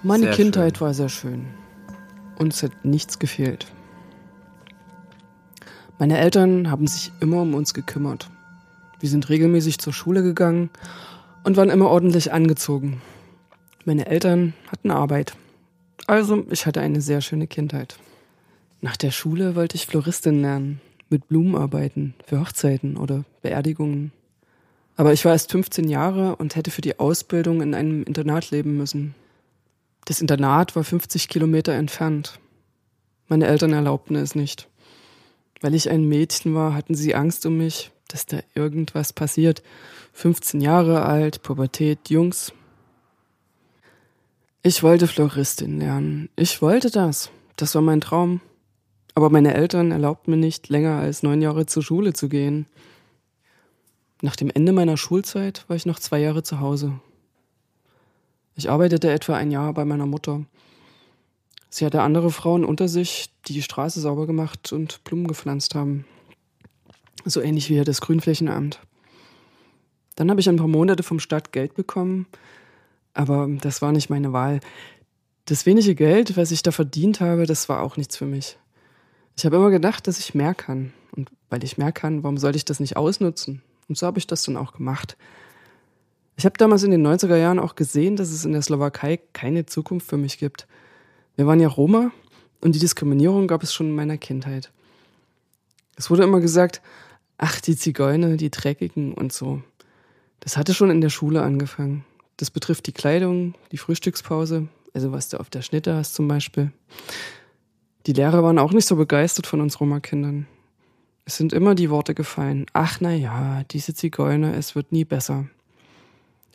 [0.03, 0.87] Meine Sehr Kindheit schön.
[0.87, 1.60] war sehr schön.
[2.41, 3.67] Und es hat nichts gefehlt.
[5.99, 8.31] Meine Eltern haben sich immer um uns gekümmert.
[8.99, 10.71] Wir sind regelmäßig zur Schule gegangen
[11.43, 12.99] und waren immer ordentlich angezogen.
[13.85, 15.33] Meine Eltern hatten Arbeit.
[16.07, 17.99] Also, ich hatte eine sehr schöne Kindheit.
[18.81, 20.81] Nach der Schule wollte ich Floristin lernen,
[21.11, 24.11] mit Blumen arbeiten, für Hochzeiten oder Beerdigungen.
[24.97, 28.77] Aber ich war erst 15 Jahre und hätte für die Ausbildung in einem Internat leben
[28.77, 29.13] müssen.
[30.05, 32.39] Das Internat war 50 Kilometer entfernt.
[33.27, 34.67] Meine Eltern erlaubten es nicht.
[35.61, 39.61] Weil ich ein Mädchen war, hatten sie Angst um mich, dass da irgendwas passiert.
[40.13, 42.51] 15 Jahre alt, Pubertät, Jungs.
[44.63, 46.29] Ich wollte Floristin lernen.
[46.35, 47.29] Ich wollte das.
[47.55, 48.41] Das war mein Traum.
[49.13, 52.65] Aber meine Eltern erlaubten mir nicht, länger als neun Jahre zur Schule zu gehen.
[54.21, 56.99] Nach dem Ende meiner Schulzeit war ich noch zwei Jahre zu Hause.
[58.55, 60.45] Ich arbeitete etwa ein Jahr bei meiner Mutter.
[61.69, 66.05] Sie hatte andere Frauen unter sich, die die Straße sauber gemacht und Blumen gepflanzt haben.
[67.23, 68.79] So ähnlich wie das Grünflächenamt.
[70.15, 72.27] Dann habe ich ein paar Monate vom Staat Geld bekommen,
[73.13, 74.59] aber das war nicht meine Wahl.
[75.45, 78.57] Das wenige Geld, was ich da verdient habe, das war auch nichts für mich.
[79.37, 80.93] Ich habe immer gedacht, dass ich mehr kann.
[81.15, 83.61] Und weil ich mehr kann, warum sollte ich das nicht ausnutzen?
[83.87, 85.17] Und so habe ich das dann auch gemacht.
[86.37, 89.65] Ich habe damals in den 90er Jahren auch gesehen, dass es in der Slowakei keine
[89.65, 90.67] Zukunft für mich gibt.
[91.35, 92.11] Wir waren ja Roma
[92.61, 94.71] und die Diskriminierung gab es schon in meiner Kindheit.
[95.95, 96.81] Es wurde immer gesagt,
[97.37, 99.61] ach, die Zigeuner, die Dreckigen und so.
[100.39, 102.05] Das hatte schon in der Schule angefangen.
[102.37, 106.71] Das betrifft die Kleidung, die Frühstückspause, also was du auf der Schnitte hast zum Beispiel.
[108.07, 110.47] Die Lehrer waren auch nicht so begeistert von uns Roma-Kindern.
[111.25, 112.65] Es sind immer die Worte gefallen.
[112.73, 115.45] Ach, na ja, diese Zigeuner, es wird nie besser.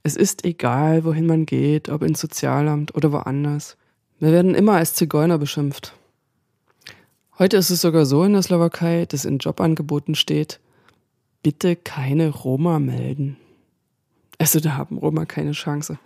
[0.07, 3.77] Es ist egal, wohin man geht, ob ins Sozialamt oder woanders.
[4.21, 5.95] Wir werden immer als Zigeuner beschimpft.
[7.41, 10.61] Heute ist es sogar so in der Slowakei, dass in Jobangeboten steht,
[11.43, 13.37] bitte keine Roma melden.
[14.39, 15.99] Also da haben Roma keine Chance.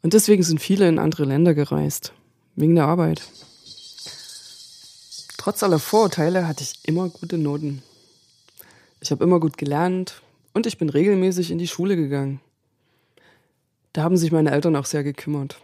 [0.00, 2.14] Und deswegen sind viele in andere Länder gereist.
[2.56, 3.28] Wegen der Arbeit.
[5.36, 7.82] Trotz aller Vorurteile hatte ich immer gute Noten.
[9.02, 10.22] Ich habe immer gut gelernt
[10.54, 12.40] und ich bin regelmäßig in die Schule gegangen.
[13.92, 15.60] Da haben sich meine Eltern auch sehr gekümmert.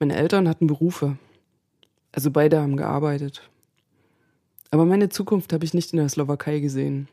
[0.00, 1.16] Meine Eltern hatten Berufe.
[2.12, 3.48] Also beide haben gearbeitet.
[4.70, 7.08] Aber meine Zukunft habe ich nicht in der Slowakei gesehen.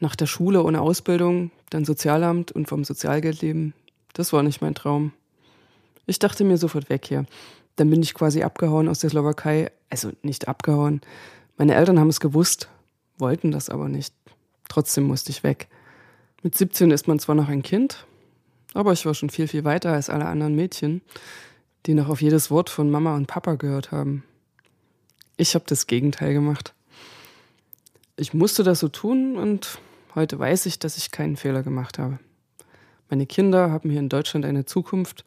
[0.00, 3.74] Nach der Schule ohne Ausbildung, dann Sozialamt und vom Sozialgeld leben,
[4.14, 5.12] das war nicht mein Traum.
[6.06, 7.26] Ich dachte mir sofort weg hier.
[7.76, 9.70] Dann bin ich quasi abgehauen aus der Slowakei.
[9.90, 11.00] Also nicht abgehauen.
[11.56, 12.68] Meine Eltern haben es gewusst,
[13.18, 14.14] wollten das aber nicht.
[14.68, 15.68] Trotzdem musste ich weg.
[16.42, 18.06] Mit 17 ist man zwar noch ein Kind,
[18.78, 21.02] aber ich war schon viel, viel weiter als alle anderen Mädchen,
[21.86, 24.22] die noch auf jedes Wort von Mama und Papa gehört haben.
[25.36, 26.74] Ich habe das Gegenteil gemacht.
[28.16, 29.80] Ich musste das so tun und
[30.14, 32.20] heute weiß ich, dass ich keinen Fehler gemacht habe.
[33.10, 35.24] Meine Kinder haben hier in Deutschland eine Zukunft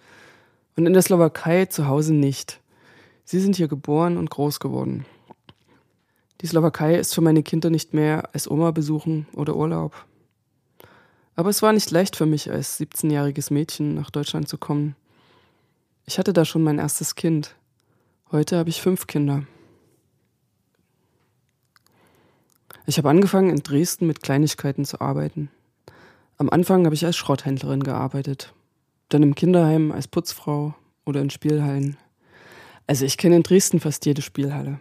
[0.77, 2.61] und in der Slowakei zu Hause nicht.
[3.25, 5.05] Sie sind hier geboren und groß geworden.
[6.39, 10.05] Die Slowakei ist für meine Kinder nicht mehr als Oma besuchen oder Urlaub.
[11.35, 14.95] Aber es war nicht leicht für mich, als 17-jähriges Mädchen nach Deutschland zu kommen.
[16.05, 17.55] Ich hatte da schon mein erstes Kind.
[18.31, 19.43] Heute habe ich fünf Kinder.
[22.85, 25.49] Ich habe angefangen, in Dresden mit Kleinigkeiten zu arbeiten.
[26.37, 28.53] Am Anfang habe ich als Schrotthändlerin gearbeitet,
[29.09, 30.73] dann im Kinderheim als Putzfrau
[31.05, 31.97] oder in Spielhallen.
[32.87, 34.79] Also ich kenne in Dresden fast jede Spielhalle.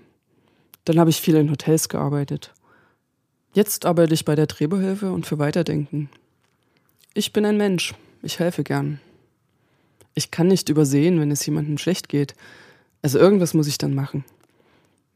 [0.85, 2.55] Dann habe ich viel in Hotels gearbeitet.
[3.53, 6.09] Jetzt arbeite ich bei der Drehbuchhilfe und für Weiterdenken.
[7.13, 7.95] Ich bin ein Mensch.
[8.23, 9.01] Ich helfe gern.
[10.15, 12.35] Ich kann nicht übersehen, wenn es jemandem schlecht geht.
[13.03, 14.25] Also irgendwas muss ich dann machen.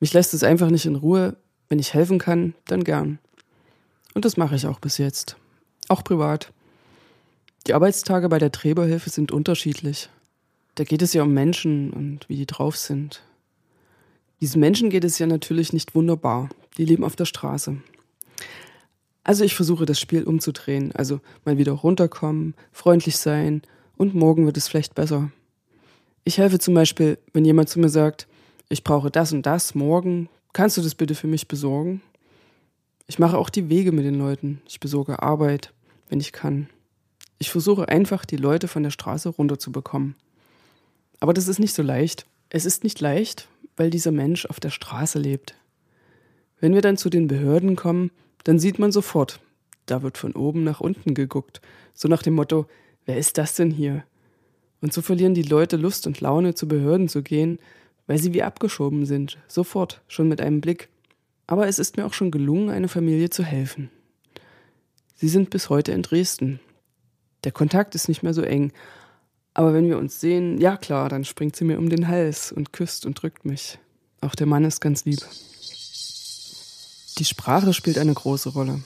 [0.00, 1.36] Mich lässt es einfach nicht in Ruhe.
[1.68, 3.20] Wenn ich helfen kann, dann gern.
[4.12, 5.36] Und das mache ich auch bis jetzt.
[5.88, 6.52] Auch privat.
[7.68, 10.08] Die Arbeitstage bei der Drehbuchhilfe sind unterschiedlich.
[10.74, 13.22] Da geht es ja um Menschen und wie die drauf sind.
[14.40, 16.48] Diesen Menschen geht es ja natürlich nicht wunderbar.
[16.76, 17.76] Die leben auf der Straße.
[19.24, 23.62] Also ich versuche das Spiel umzudrehen, also mal wieder runterkommen, freundlich sein
[23.96, 25.30] und morgen wird es vielleicht besser.
[26.24, 28.28] Ich helfe zum Beispiel, wenn jemand zu mir sagt,
[28.68, 32.02] ich brauche das und das morgen, kannst du das bitte für mich besorgen?
[33.06, 34.62] Ich mache auch die Wege mit den Leuten.
[34.66, 35.72] Ich besorge Arbeit,
[36.08, 36.68] wenn ich kann.
[37.38, 40.14] Ich versuche einfach, die Leute von der Straße runterzubekommen.
[41.20, 42.26] Aber das ist nicht so leicht.
[42.48, 45.54] Es ist nicht leicht, weil dieser Mensch auf der Straße lebt.
[46.60, 48.10] Wenn wir dann zu den Behörden kommen,
[48.44, 49.40] dann sieht man sofort,
[49.86, 51.60] da wird von oben nach unten geguckt,
[51.92, 52.66] so nach dem Motto,
[53.04, 54.04] wer ist das denn hier?
[54.80, 57.58] Und so verlieren die Leute Lust und Laune, zu Behörden zu gehen,
[58.06, 60.88] weil sie wie abgeschoben sind, sofort, schon mit einem Blick.
[61.46, 63.90] Aber es ist mir auch schon gelungen, einer Familie zu helfen.
[65.14, 66.60] Sie sind bis heute in Dresden.
[67.44, 68.72] Der Kontakt ist nicht mehr so eng,
[69.54, 72.72] aber wenn wir uns sehen, ja klar, dann springt sie mir um den Hals und
[72.72, 73.78] küsst und drückt mich.
[74.20, 75.20] Auch der Mann ist ganz lieb.
[77.18, 78.80] Die Sprache spielt eine große Rolle.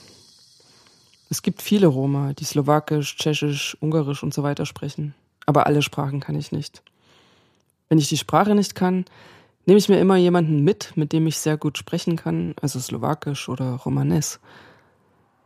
[1.31, 5.15] Es gibt viele Roma, die Slowakisch, Tschechisch, Ungarisch und so weiter sprechen.
[5.47, 6.83] Aber alle Sprachen kann ich nicht.
[7.87, 9.05] Wenn ich die Sprache nicht kann,
[9.65, 13.49] nehme ich mir immer jemanden mit, mit dem ich sehr gut sprechen kann, also Slowakisch
[13.49, 14.39] oder Romanes.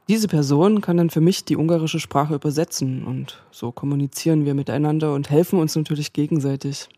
[0.10, 5.14] Diese Person kann dann für mich die ungarische Sprache übersetzen und so kommunizieren wir miteinander
[5.14, 6.90] und helfen uns natürlich gegenseitig.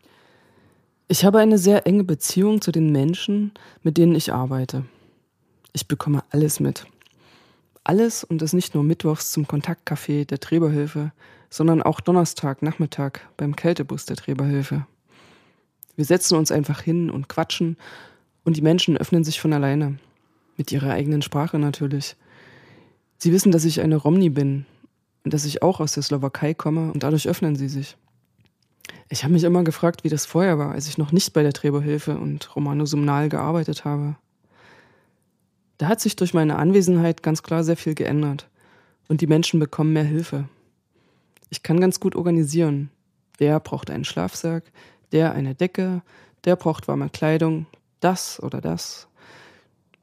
[1.07, 3.51] Ich habe eine sehr enge Beziehung zu den Menschen,
[3.83, 4.85] mit denen ich arbeite.
[5.75, 6.85] Ich bekomme alles mit.
[7.83, 11.11] Alles und das nicht nur mittwochs zum Kontaktcafé der Träberhilfe,
[11.49, 14.87] sondern auch Donnerstag, Nachmittag beim Kältebus der Träberhilfe.
[15.97, 17.75] Wir setzen uns einfach hin und quatschen
[18.45, 19.97] und die Menschen öffnen sich von alleine.
[20.55, 22.15] Mit ihrer eigenen Sprache natürlich.
[23.17, 24.65] Sie wissen, dass ich eine Romni bin
[25.25, 27.97] und dass ich auch aus der Slowakei komme und dadurch öffnen sie sich.
[29.09, 31.51] Ich habe mich immer gefragt, wie das vorher war, als ich noch nicht bei der
[31.51, 34.15] Träberhilfe und Romano Sumnal gearbeitet habe.
[35.77, 38.47] Da hat sich durch meine Anwesenheit ganz klar sehr viel geändert
[39.07, 40.47] und die Menschen bekommen mehr Hilfe.
[41.49, 42.89] Ich kann ganz gut organisieren.
[43.37, 44.63] Wer braucht einen Schlafsack,
[45.11, 46.01] der eine Decke,
[46.45, 47.65] der braucht warme Kleidung,
[47.99, 49.07] das oder das.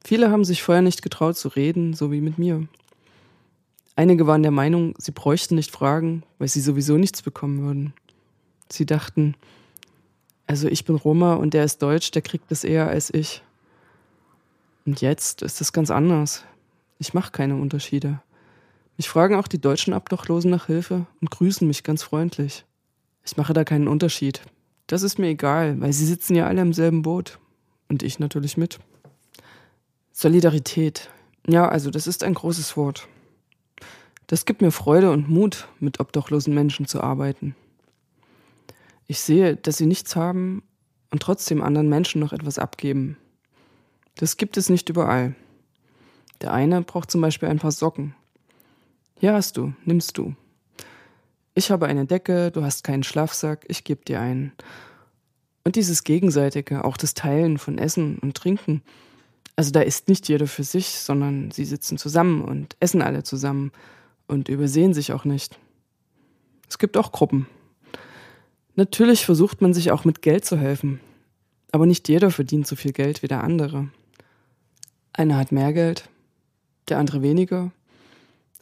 [0.04, 2.66] Viele haben sich vorher nicht getraut zu reden, so wie mit mir.
[3.94, 7.92] Einige waren der Meinung, sie bräuchten nicht fragen, weil sie sowieso nichts bekommen würden.
[8.68, 9.34] Sie dachten,
[10.46, 13.42] also ich bin Roma und der ist Deutsch, der kriegt es eher als ich.
[14.84, 16.44] Und jetzt ist es ganz anders.
[16.98, 18.20] Ich mache keine Unterschiede.
[18.96, 22.64] Mich fragen auch die deutschen Obdachlosen nach Hilfe und grüßen mich ganz freundlich.
[23.24, 24.42] Ich mache da keinen Unterschied.
[24.86, 27.38] Das ist mir egal, weil sie sitzen ja alle im selben Boot.
[27.88, 28.78] Und ich natürlich mit.
[30.12, 31.10] Solidarität.
[31.46, 33.08] Ja, also das ist ein großes Wort.
[34.26, 37.54] Das gibt mir Freude und Mut, mit obdachlosen Menschen zu arbeiten.
[39.06, 40.62] Ich sehe, dass sie nichts haben
[41.10, 43.18] und trotzdem anderen Menschen noch etwas abgeben.
[44.16, 45.34] Das gibt es nicht überall.
[46.40, 48.14] Der eine braucht zum Beispiel ein paar Socken.
[49.18, 50.34] Hier hast du, nimmst du.
[51.54, 54.52] Ich habe eine Decke, du hast keinen Schlafsack, ich gebe dir einen.
[55.64, 58.82] Und dieses Gegenseitige, auch das Teilen von Essen und Trinken.
[59.54, 63.70] Also da ist nicht jeder für sich, sondern sie sitzen zusammen und essen alle zusammen
[64.26, 65.58] und übersehen sich auch nicht.
[66.68, 67.46] Es gibt auch Gruppen.
[68.74, 71.00] Natürlich versucht man sich auch mit Geld zu helfen,
[71.70, 73.88] aber nicht jeder verdient so viel Geld wie der andere.
[75.12, 76.08] Einer hat mehr Geld,
[76.88, 77.72] der andere weniger.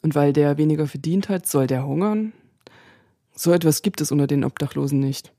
[0.03, 2.33] Und weil der weniger verdient hat, soll der hungern?
[3.35, 5.33] So etwas gibt es unter den Obdachlosen nicht.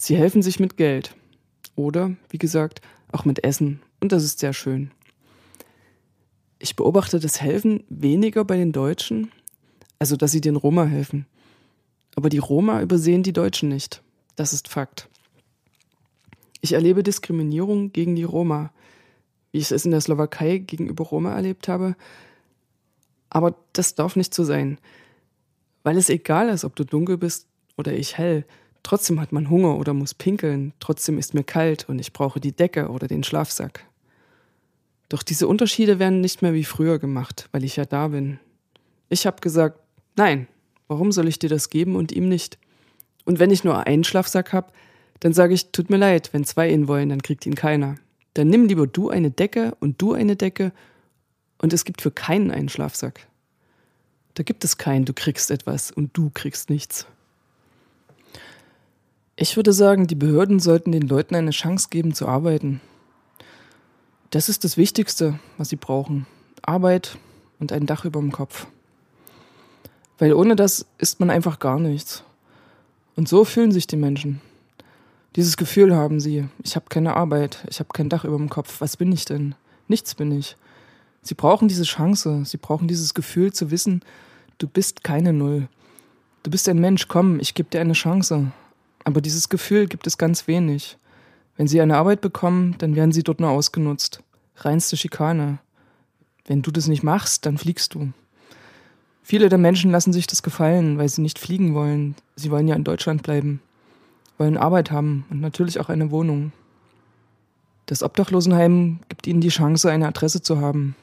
[0.00, 1.14] Sie helfen sich mit Geld.
[1.76, 2.80] Oder, wie gesagt,
[3.12, 3.80] auch mit Essen.
[4.00, 4.90] Und das ist sehr schön.
[6.58, 9.30] Ich beobachte das Helfen weniger bei den Deutschen,
[9.98, 11.26] also dass sie den Roma helfen.
[12.16, 14.02] Aber die Roma übersehen die Deutschen nicht.
[14.36, 15.08] Das ist Fakt.
[16.60, 18.72] Ich erlebe Diskriminierung gegen die Roma,
[19.54, 21.94] wie ich es in der Slowakei gegenüber Roma erlebt habe.
[23.30, 24.78] Aber das darf nicht so sein.
[25.84, 27.46] Weil es egal ist, ob du dunkel bist
[27.76, 28.44] oder ich hell.
[28.82, 30.72] Trotzdem hat man Hunger oder muss pinkeln.
[30.80, 33.84] Trotzdem ist mir kalt und ich brauche die Decke oder den Schlafsack.
[35.08, 38.40] Doch diese Unterschiede werden nicht mehr wie früher gemacht, weil ich ja da bin.
[39.08, 39.78] Ich habe gesagt,
[40.16, 40.48] nein,
[40.88, 42.58] warum soll ich dir das geben und ihm nicht?
[43.24, 44.72] Und wenn ich nur einen Schlafsack habe,
[45.20, 47.94] dann sage ich, tut mir leid, wenn zwei ihn wollen, dann kriegt ihn keiner.
[48.34, 50.72] Dann nimm lieber du eine Decke und du eine Decke
[51.58, 53.26] und es gibt für keinen einen Schlafsack.
[54.34, 57.06] Da gibt es keinen, du kriegst etwas und du kriegst nichts.
[59.36, 62.80] Ich würde sagen, die Behörden sollten den Leuten eine Chance geben zu arbeiten.
[64.30, 66.26] Das ist das Wichtigste, was sie brauchen.
[66.62, 67.18] Arbeit
[67.60, 68.66] und ein Dach über dem Kopf.
[70.18, 72.24] Weil ohne das ist man einfach gar nichts.
[73.16, 74.40] Und so fühlen sich die Menschen.
[75.36, 76.48] Dieses Gefühl haben sie.
[76.62, 78.80] Ich habe keine Arbeit, ich habe kein Dach über dem Kopf.
[78.80, 79.54] Was bin ich denn?
[79.88, 80.56] Nichts bin ich.
[81.22, 84.02] Sie brauchen diese Chance, sie brauchen dieses Gefühl zu wissen,
[84.58, 85.68] du bist keine Null.
[86.42, 88.52] Du bist ein Mensch, komm, ich gebe dir eine Chance.
[89.02, 90.98] Aber dieses Gefühl gibt es ganz wenig.
[91.56, 94.22] Wenn sie eine Arbeit bekommen, dann werden sie dort nur ausgenutzt.
[94.56, 95.58] Reinste Schikane.
[96.46, 98.12] Wenn du das nicht machst, dann fliegst du.
[99.22, 102.14] Viele der Menschen lassen sich das gefallen, weil sie nicht fliegen wollen.
[102.36, 103.62] Sie wollen ja in Deutschland bleiben,
[104.38, 106.52] wollen Arbeit haben und natürlich auch eine Wohnung.
[107.86, 110.96] Das Obdachlosenheim gibt ihnen die Chance, eine Adresse zu haben.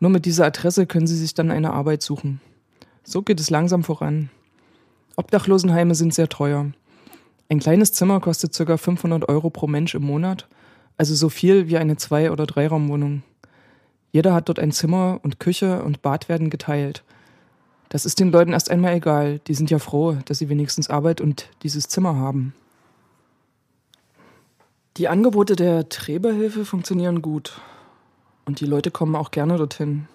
[0.00, 2.40] Nur mit dieser Adresse können sie sich dann eine Arbeit suchen.
[3.04, 4.30] So geht es langsam voran.
[5.16, 6.66] Obdachlosenheime sind sehr teuer.
[7.48, 8.76] Ein kleines Zimmer kostet ca.
[8.76, 10.48] 500 Euro pro Mensch im Monat,
[10.96, 13.22] also so viel wie eine Zwei- oder Dreiraumwohnung.
[14.10, 17.04] Jeder hat dort ein Zimmer und Küche und Bad werden geteilt.
[17.88, 21.20] Das ist den Leuten erst einmal egal, die sind ja froh, dass sie wenigstens Arbeit
[21.20, 22.54] und dieses Zimmer haben.
[24.96, 27.60] Die Angebote der Träberhilfe funktionieren gut
[28.44, 30.08] und die Leute kommen auch gerne dorthin.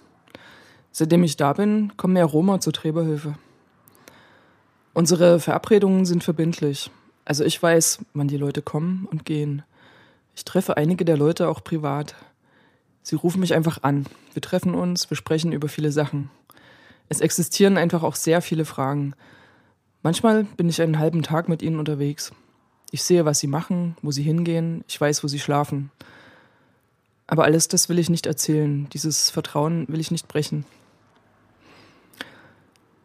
[0.91, 3.35] Seitdem ich da bin, kommen mehr Roma zur Träberhilfe.
[4.93, 6.91] Unsere Verabredungen sind verbindlich.
[7.23, 9.63] Also ich weiß, wann die Leute kommen und gehen.
[10.35, 12.15] Ich treffe einige der Leute auch privat.
[13.03, 14.05] Sie rufen mich einfach an.
[14.33, 16.29] Wir treffen uns, wir sprechen über viele Sachen.
[17.09, 19.13] Es existieren einfach auch sehr viele Fragen.
[20.03, 22.31] Manchmal bin ich einen halben Tag mit ihnen unterwegs.
[22.91, 25.91] Ich sehe, was sie machen, wo sie hingehen, ich weiß, wo sie schlafen.
[27.27, 28.89] Aber alles das will ich nicht erzählen.
[28.89, 30.65] Dieses Vertrauen will ich nicht brechen.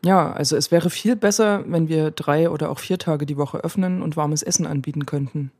[0.05, 3.59] Ja, also es wäre viel besser, wenn wir drei oder auch vier Tage die Woche
[3.59, 5.53] öffnen und warmes Essen anbieten könnten.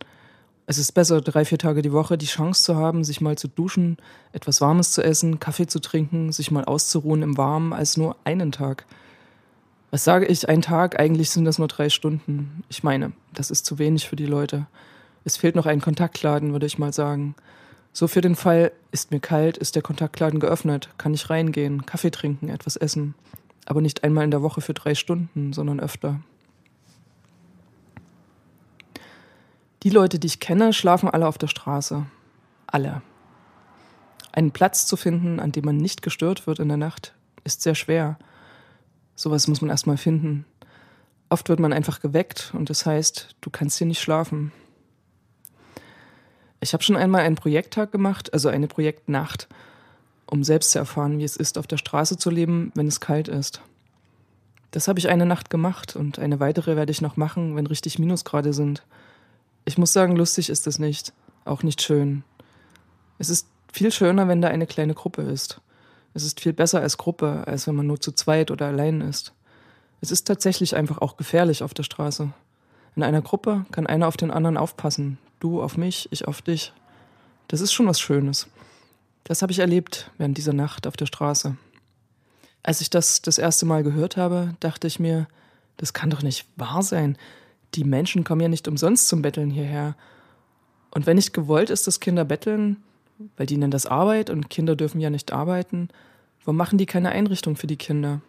[0.67, 3.49] Es ist besser, drei, vier Tage die Woche die Chance zu haben, sich mal zu
[3.49, 3.99] duschen,
[4.33, 8.53] etwas Warmes zu essen, Kaffee zu trinken, sich mal auszuruhen im Warmen, als nur einen
[8.53, 8.85] Tag.
[9.91, 10.99] Was sage ich, ein Tag?
[10.99, 12.65] Eigentlich sind das nur drei Stunden.
[12.69, 14.67] Ich meine, das ist zu wenig für die Leute.
[15.25, 17.37] Es fehlt noch ein Kontaktladen, würde ich mal sagen.
[17.93, 22.11] So für den Fall, ist mir kalt, ist der Kontaktladen geöffnet, kann ich reingehen, Kaffee
[22.11, 23.15] trinken, etwas essen
[23.67, 26.21] aber nicht einmal in der Woche für drei Stunden, sondern öfter.
[29.83, 32.07] Die Leute, die ich kenne, schlafen alle auf der Straße.
[32.67, 33.03] Alle.
[34.33, 37.15] Einen Platz zu finden, an dem man nicht gestört wird in der Nacht,
[37.45, 38.19] ist sehr schwer.
[39.15, 40.45] Sowas muss man erstmal finden.
[41.29, 44.53] Oft wird man einfach geweckt und das heißt, du kannst hier nicht schlafen.
[46.61, 49.49] Ich habe schon einmal einen Projekttag gemacht, also eine Projektnacht
[50.27, 53.29] um selbst zu erfahren, wie es ist, auf der Straße zu leben, wenn es kalt
[53.29, 53.61] ist.
[54.73, 57.99] Das habe ich eine Nacht gemacht und eine weitere werde ich noch machen, wenn richtig
[57.99, 58.83] Minusgrade sind.
[59.67, 61.13] Ich muss sagen, lustig ist es nicht,
[61.45, 62.23] auch nicht schön.
[63.19, 65.61] Es ist viel schöner, wenn da eine kleine Gruppe ist.
[66.15, 69.35] Es ist viel besser als Gruppe, als wenn man nur zu zweit oder allein ist.
[70.01, 72.33] Es ist tatsächlich einfach auch gefährlich auf der Straße.
[72.95, 75.19] In einer Gruppe kann einer auf den anderen aufpassen.
[75.41, 76.73] Du auf mich, ich auf dich.
[77.49, 78.47] Das ist schon was Schönes.
[79.25, 81.57] Das habe ich erlebt während dieser Nacht auf der Straße.
[82.63, 85.27] Als ich das das erste Mal gehört habe, dachte ich mir,
[85.77, 87.19] das kann doch nicht wahr sein.
[87.77, 89.95] Die Menschen kommen ja nicht umsonst zum Betteln hierher.
[90.91, 92.79] Und wenn nicht gewollt ist, dass Kinder betteln,
[93.37, 95.89] weil die nennen das Arbeit und Kinder dürfen ja nicht arbeiten,
[96.45, 98.23] warum machen die keine Einrichtung für die Kinder?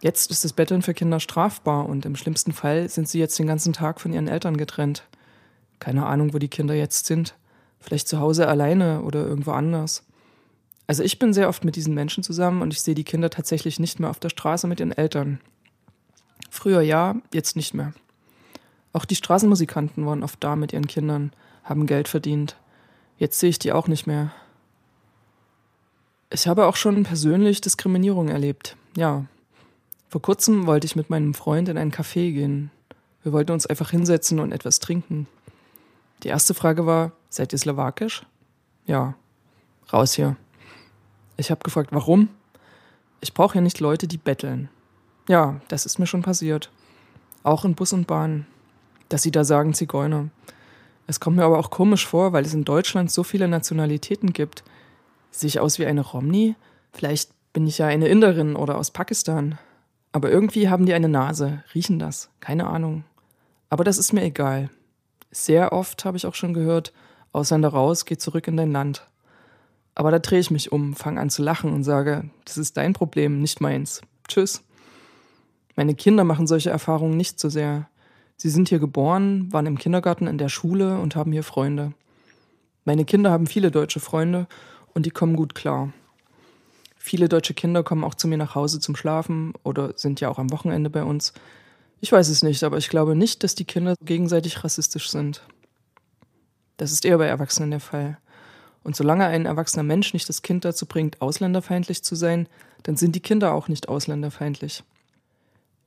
[0.00, 3.46] Jetzt ist das Betteln für Kinder strafbar und im schlimmsten Fall sind sie jetzt den
[3.46, 5.04] ganzen Tag von ihren Eltern getrennt.
[5.78, 7.34] Keine Ahnung, wo die Kinder jetzt sind.
[7.80, 10.04] Vielleicht zu Hause alleine oder irgendwo anders.
[10.86, 13.78] Also ich bin sehr oft mit diesen Menschen zusammen und ich sehe die Kinder tatsächlich
[13.78, 15.40] nicht mehr auf der Straße mit ihren Eltern.
[16.50, 17.92] Früher ja, jetzt nicht mehr.
[18.96, 21.30] Auch die Straßenmusikanten waren oft da mit ihren Kindern,
[21.64, 22.56] haben Geld verdient.
[23.18, 24.32] Jetzt sehe ich die auch nicht mehr.
[26.30, 28.74] Ich habe auch schon persönlich Diskriminierung erlebt.
[28.96, 29.26] Ja.
[30.08, 32.70] Vor kurzem wollte ich mit meinem Freund in ein Café gehen.
[33.22, 35.26] Wir wollten uns einfach hinsetzen und etwas trinken.
[36.22, 38.24] Die erste Frage war, seid ihr slowakisch?
[38.86, 39.12] Ja.
[39.92, 40.36] Raus hier.
[41.36, 42.30] Ich habe gefragt, warum?
[43.20, 44.70] Ich brauche ja nicht Leute, die betteln.
[45.28, 46.70] Ja, das ist mir schon passiert.
[47.42, 48.46] Auch in Bus und Bahn.
[49.08, 50.28] Dass sie da sagen Zigeuner.
[51.06, 54.64] Es kommt mir aber auch komisch vor, weil es in Deutschland so viele Nationalitäten gibt.
[55.30, 56.56] Sehe ich aus wie eine Romni?
[56.92, 59.58] Vielleicht bin ich ja eine Inderin oder aus Pakistan.
[60.12, 63.04] Aber irgendwie haben die eine Nase, riechen das, keine Ahnung.
[63.68, 64.70] Aber das ist mir egal.
[65.30, 66.92] Sehr oft habe ich auch schon gehört,
[67.32, 69.06] Ausländer raus, geh zurück in dein Land.
[69.94, 72.92] Aber da drehe ich mich um, fange an zu lachen und sage, das ist dein
[72.92, 74.00] Problem, nicht meins.
[74.28, 74.62] Tschüss.
[75.74, 77.88] Meine Kinder machen solche Erfahrungen nicht so sehr.
[78.36, 81.92] Sie sind hier geboren, waren im Kindergarten, in der Schule und haben hier Freunde.
[82.84, 84.46] Meine Kinder haben viele deutsche Freunde
[84.94, 85.92] und die kommen gut klar.
[86.96, 90.38] Viele deutsche Kinder kommen auch zu mir nach Hause zum Schlafen oder sind ja auch
[90.38, 91.32] am Wochenende bei uns.
[92.00, 95.42] Ich weiß es nicht, aber ich glaube nicht, dass die Kinder gegenseitig rassistisch sind.
[96.76, 98.18] Das ist eher bei Erwachsenen der Fall.
[98.82, 102.48] Und solange ein erwachsener Mensch nicht das Kind dazu bringt, ausländerfeindlich zu sein,
[102.82, 104.84] dann sind die Kinder auch nicht ausländerfeindlich.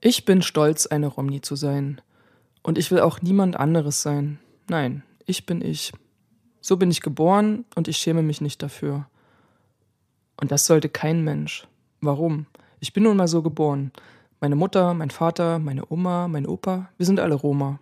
[0.02, 2.02] Ich bin stolz, eine Romni zu sein.
[2.62, 4.39] Und ich will auch niemand anderes sein.
[4.68, 5.91] Nein, ich bin ich.
[6.62, 9.07] So bin ich geboren und ich schäme mich nicht dafür.
[10.39, 11.68] Und das sollte kein Mensch.
[12.01, 12.45] Warum?
[12.80, 13.91] Ich bin nun mal so geboren.
[14.41, 17.80] Meine Mutter, mein Vater, meine Oma, mein Opa, wir sind alle Roma.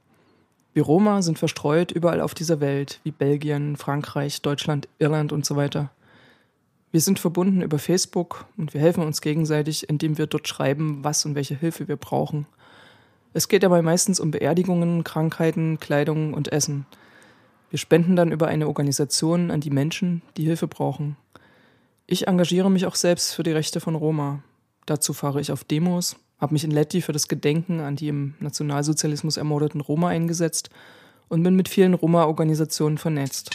[0.74, 5.56] Wir Roma sind verstreut überall auf dieser Welt, wie Belgien, Frankreich, Deutschland, Irland und so
[5.56, 5.92] weiter.
[6.92, 11.26] Wir sind verbunden über Facebook und wir helfen uns gegenseitig, indem wir dort schreiben, was
[11.26, 12.48] und welche Hilfe wir brauchen.
[13.38, 16.88] Es geht dabei meistens um Beerdigungen, Krankheiten, Kleidung und Essen.
[17.70, 21.18] Wir spenden dann über eine Organisation an die Menschen, die Hilfe brauchen.
[22.08, 24.42] Ich engagiere mich auch selbst für die Rechte von Roma.
[24.88, 28.34] Dazu fahre ich auf Demos, habe mich in Letti für das Gedenken an die im
[28.40, 30.72] Nationalsozialismus ermordeten Roma eingesetzt
[31.28, 33.52] und bin mit vielen Roma-Organisationen vernetzt.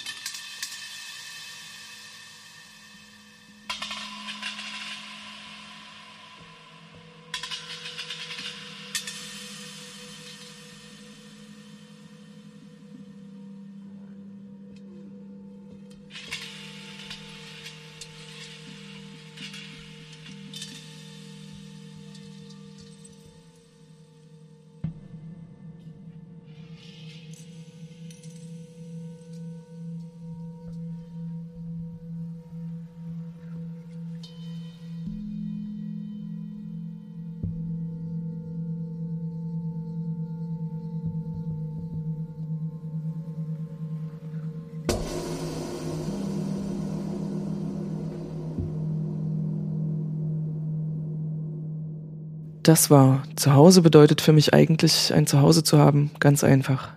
[52.63, 53.25] Das war.
[53.35, 56.91] Zuhause bedeutet für mich eigentlich, ein Zuhause zu haben, ganz einfach.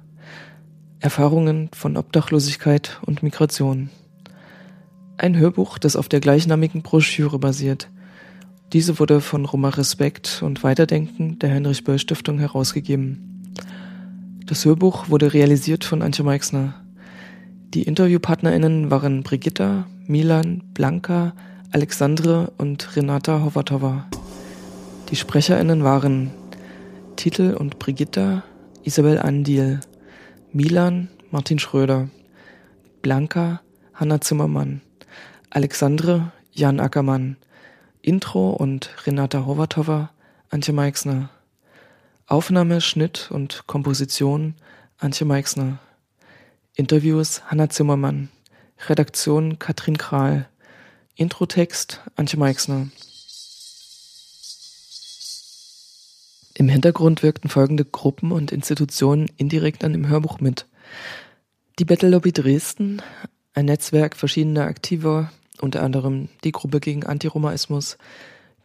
[0.99, 3.89] Erfahrungen von Obdachlosigkeit und Migration.
[5.17, 7.89] Ein Hörbuch, das auf der gleichnamigen Broschüre basiert.
[8.73, 13.53] Diese wurde von Roma Respekt und Weiterdenken der Heinrich Böll Stiftung herausgegeben.
[14.45, 16.75] Das Hörbuch wurde realisiert von Antje Meixner.
[17.73, 21.33] Die InterviewpartnerInnen waren Brigitta, Milan, Blanca,
[21.71, 24.05] Alexandre und Renata Hovatova.
[25.09, 26.31] Die SprecherInnen waren
[27.15, 28.43] Titel und Brigitta,
[28.83, 29.79] Isabel Andiel,
[30.51, 32.09] Milan, Martin Schröder,
[33.03, 33.61] Blanca,
[33.93, 34.81] Hanna Zimmermann,
[35.51, 37.37] Alexandre, Jan Ackermann,
[38.01, 40.09] Intro und Renata Hovatova,
[40.49, 41.29] Antje Meixner.
[42.27, 44.55] Aufnahme, Schnitt und Komposition
[44.97, 45.79] Antje Meixner.
[46.75, 48.29] Interviews Hanna Zimmermann.
[48.87, 50.47] Redaktion Katrin Kral.
[51.15, 52.87] Introtext Antje Meixner.
[56.57, 60.67] Im Hintergrund wirkten folgende Gruppen und Institutionen indirekt an dem Hörbuch mit.
[61.79, 63.01] Die Battle Lobby Dresden,
[63.53, 67.97] ein Netzwerk verschiedener Aktiver, unter anderem die Gruppe gegen Antiromaismus,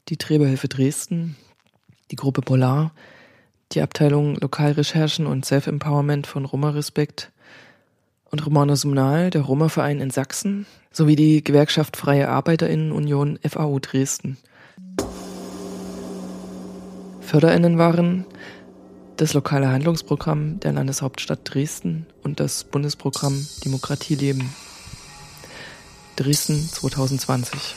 [0.09, 1.37] die Träberhilfe Dresden,
[2.13, 2.93] die Gruppe Polar,
[3.73, 7.33] die Abteilung Lokalrecherchen und Self-Empowerment von Roma Respekt
[8.31, 14.39] und Romano Sumnal, der Roma-Verein in Sachsen, sowie die Gewerkschaft Freie Arbeiterinnenunion FAU Dresden.
[17.31, 18.27] FörderInnen waren
[19.17, 24.53] das lokale Handlungsprogramm der Landeshauptstadt Dresden und das Bundesprogramm Demokratie leben.
[26.17, 27.77] Dresden 2020.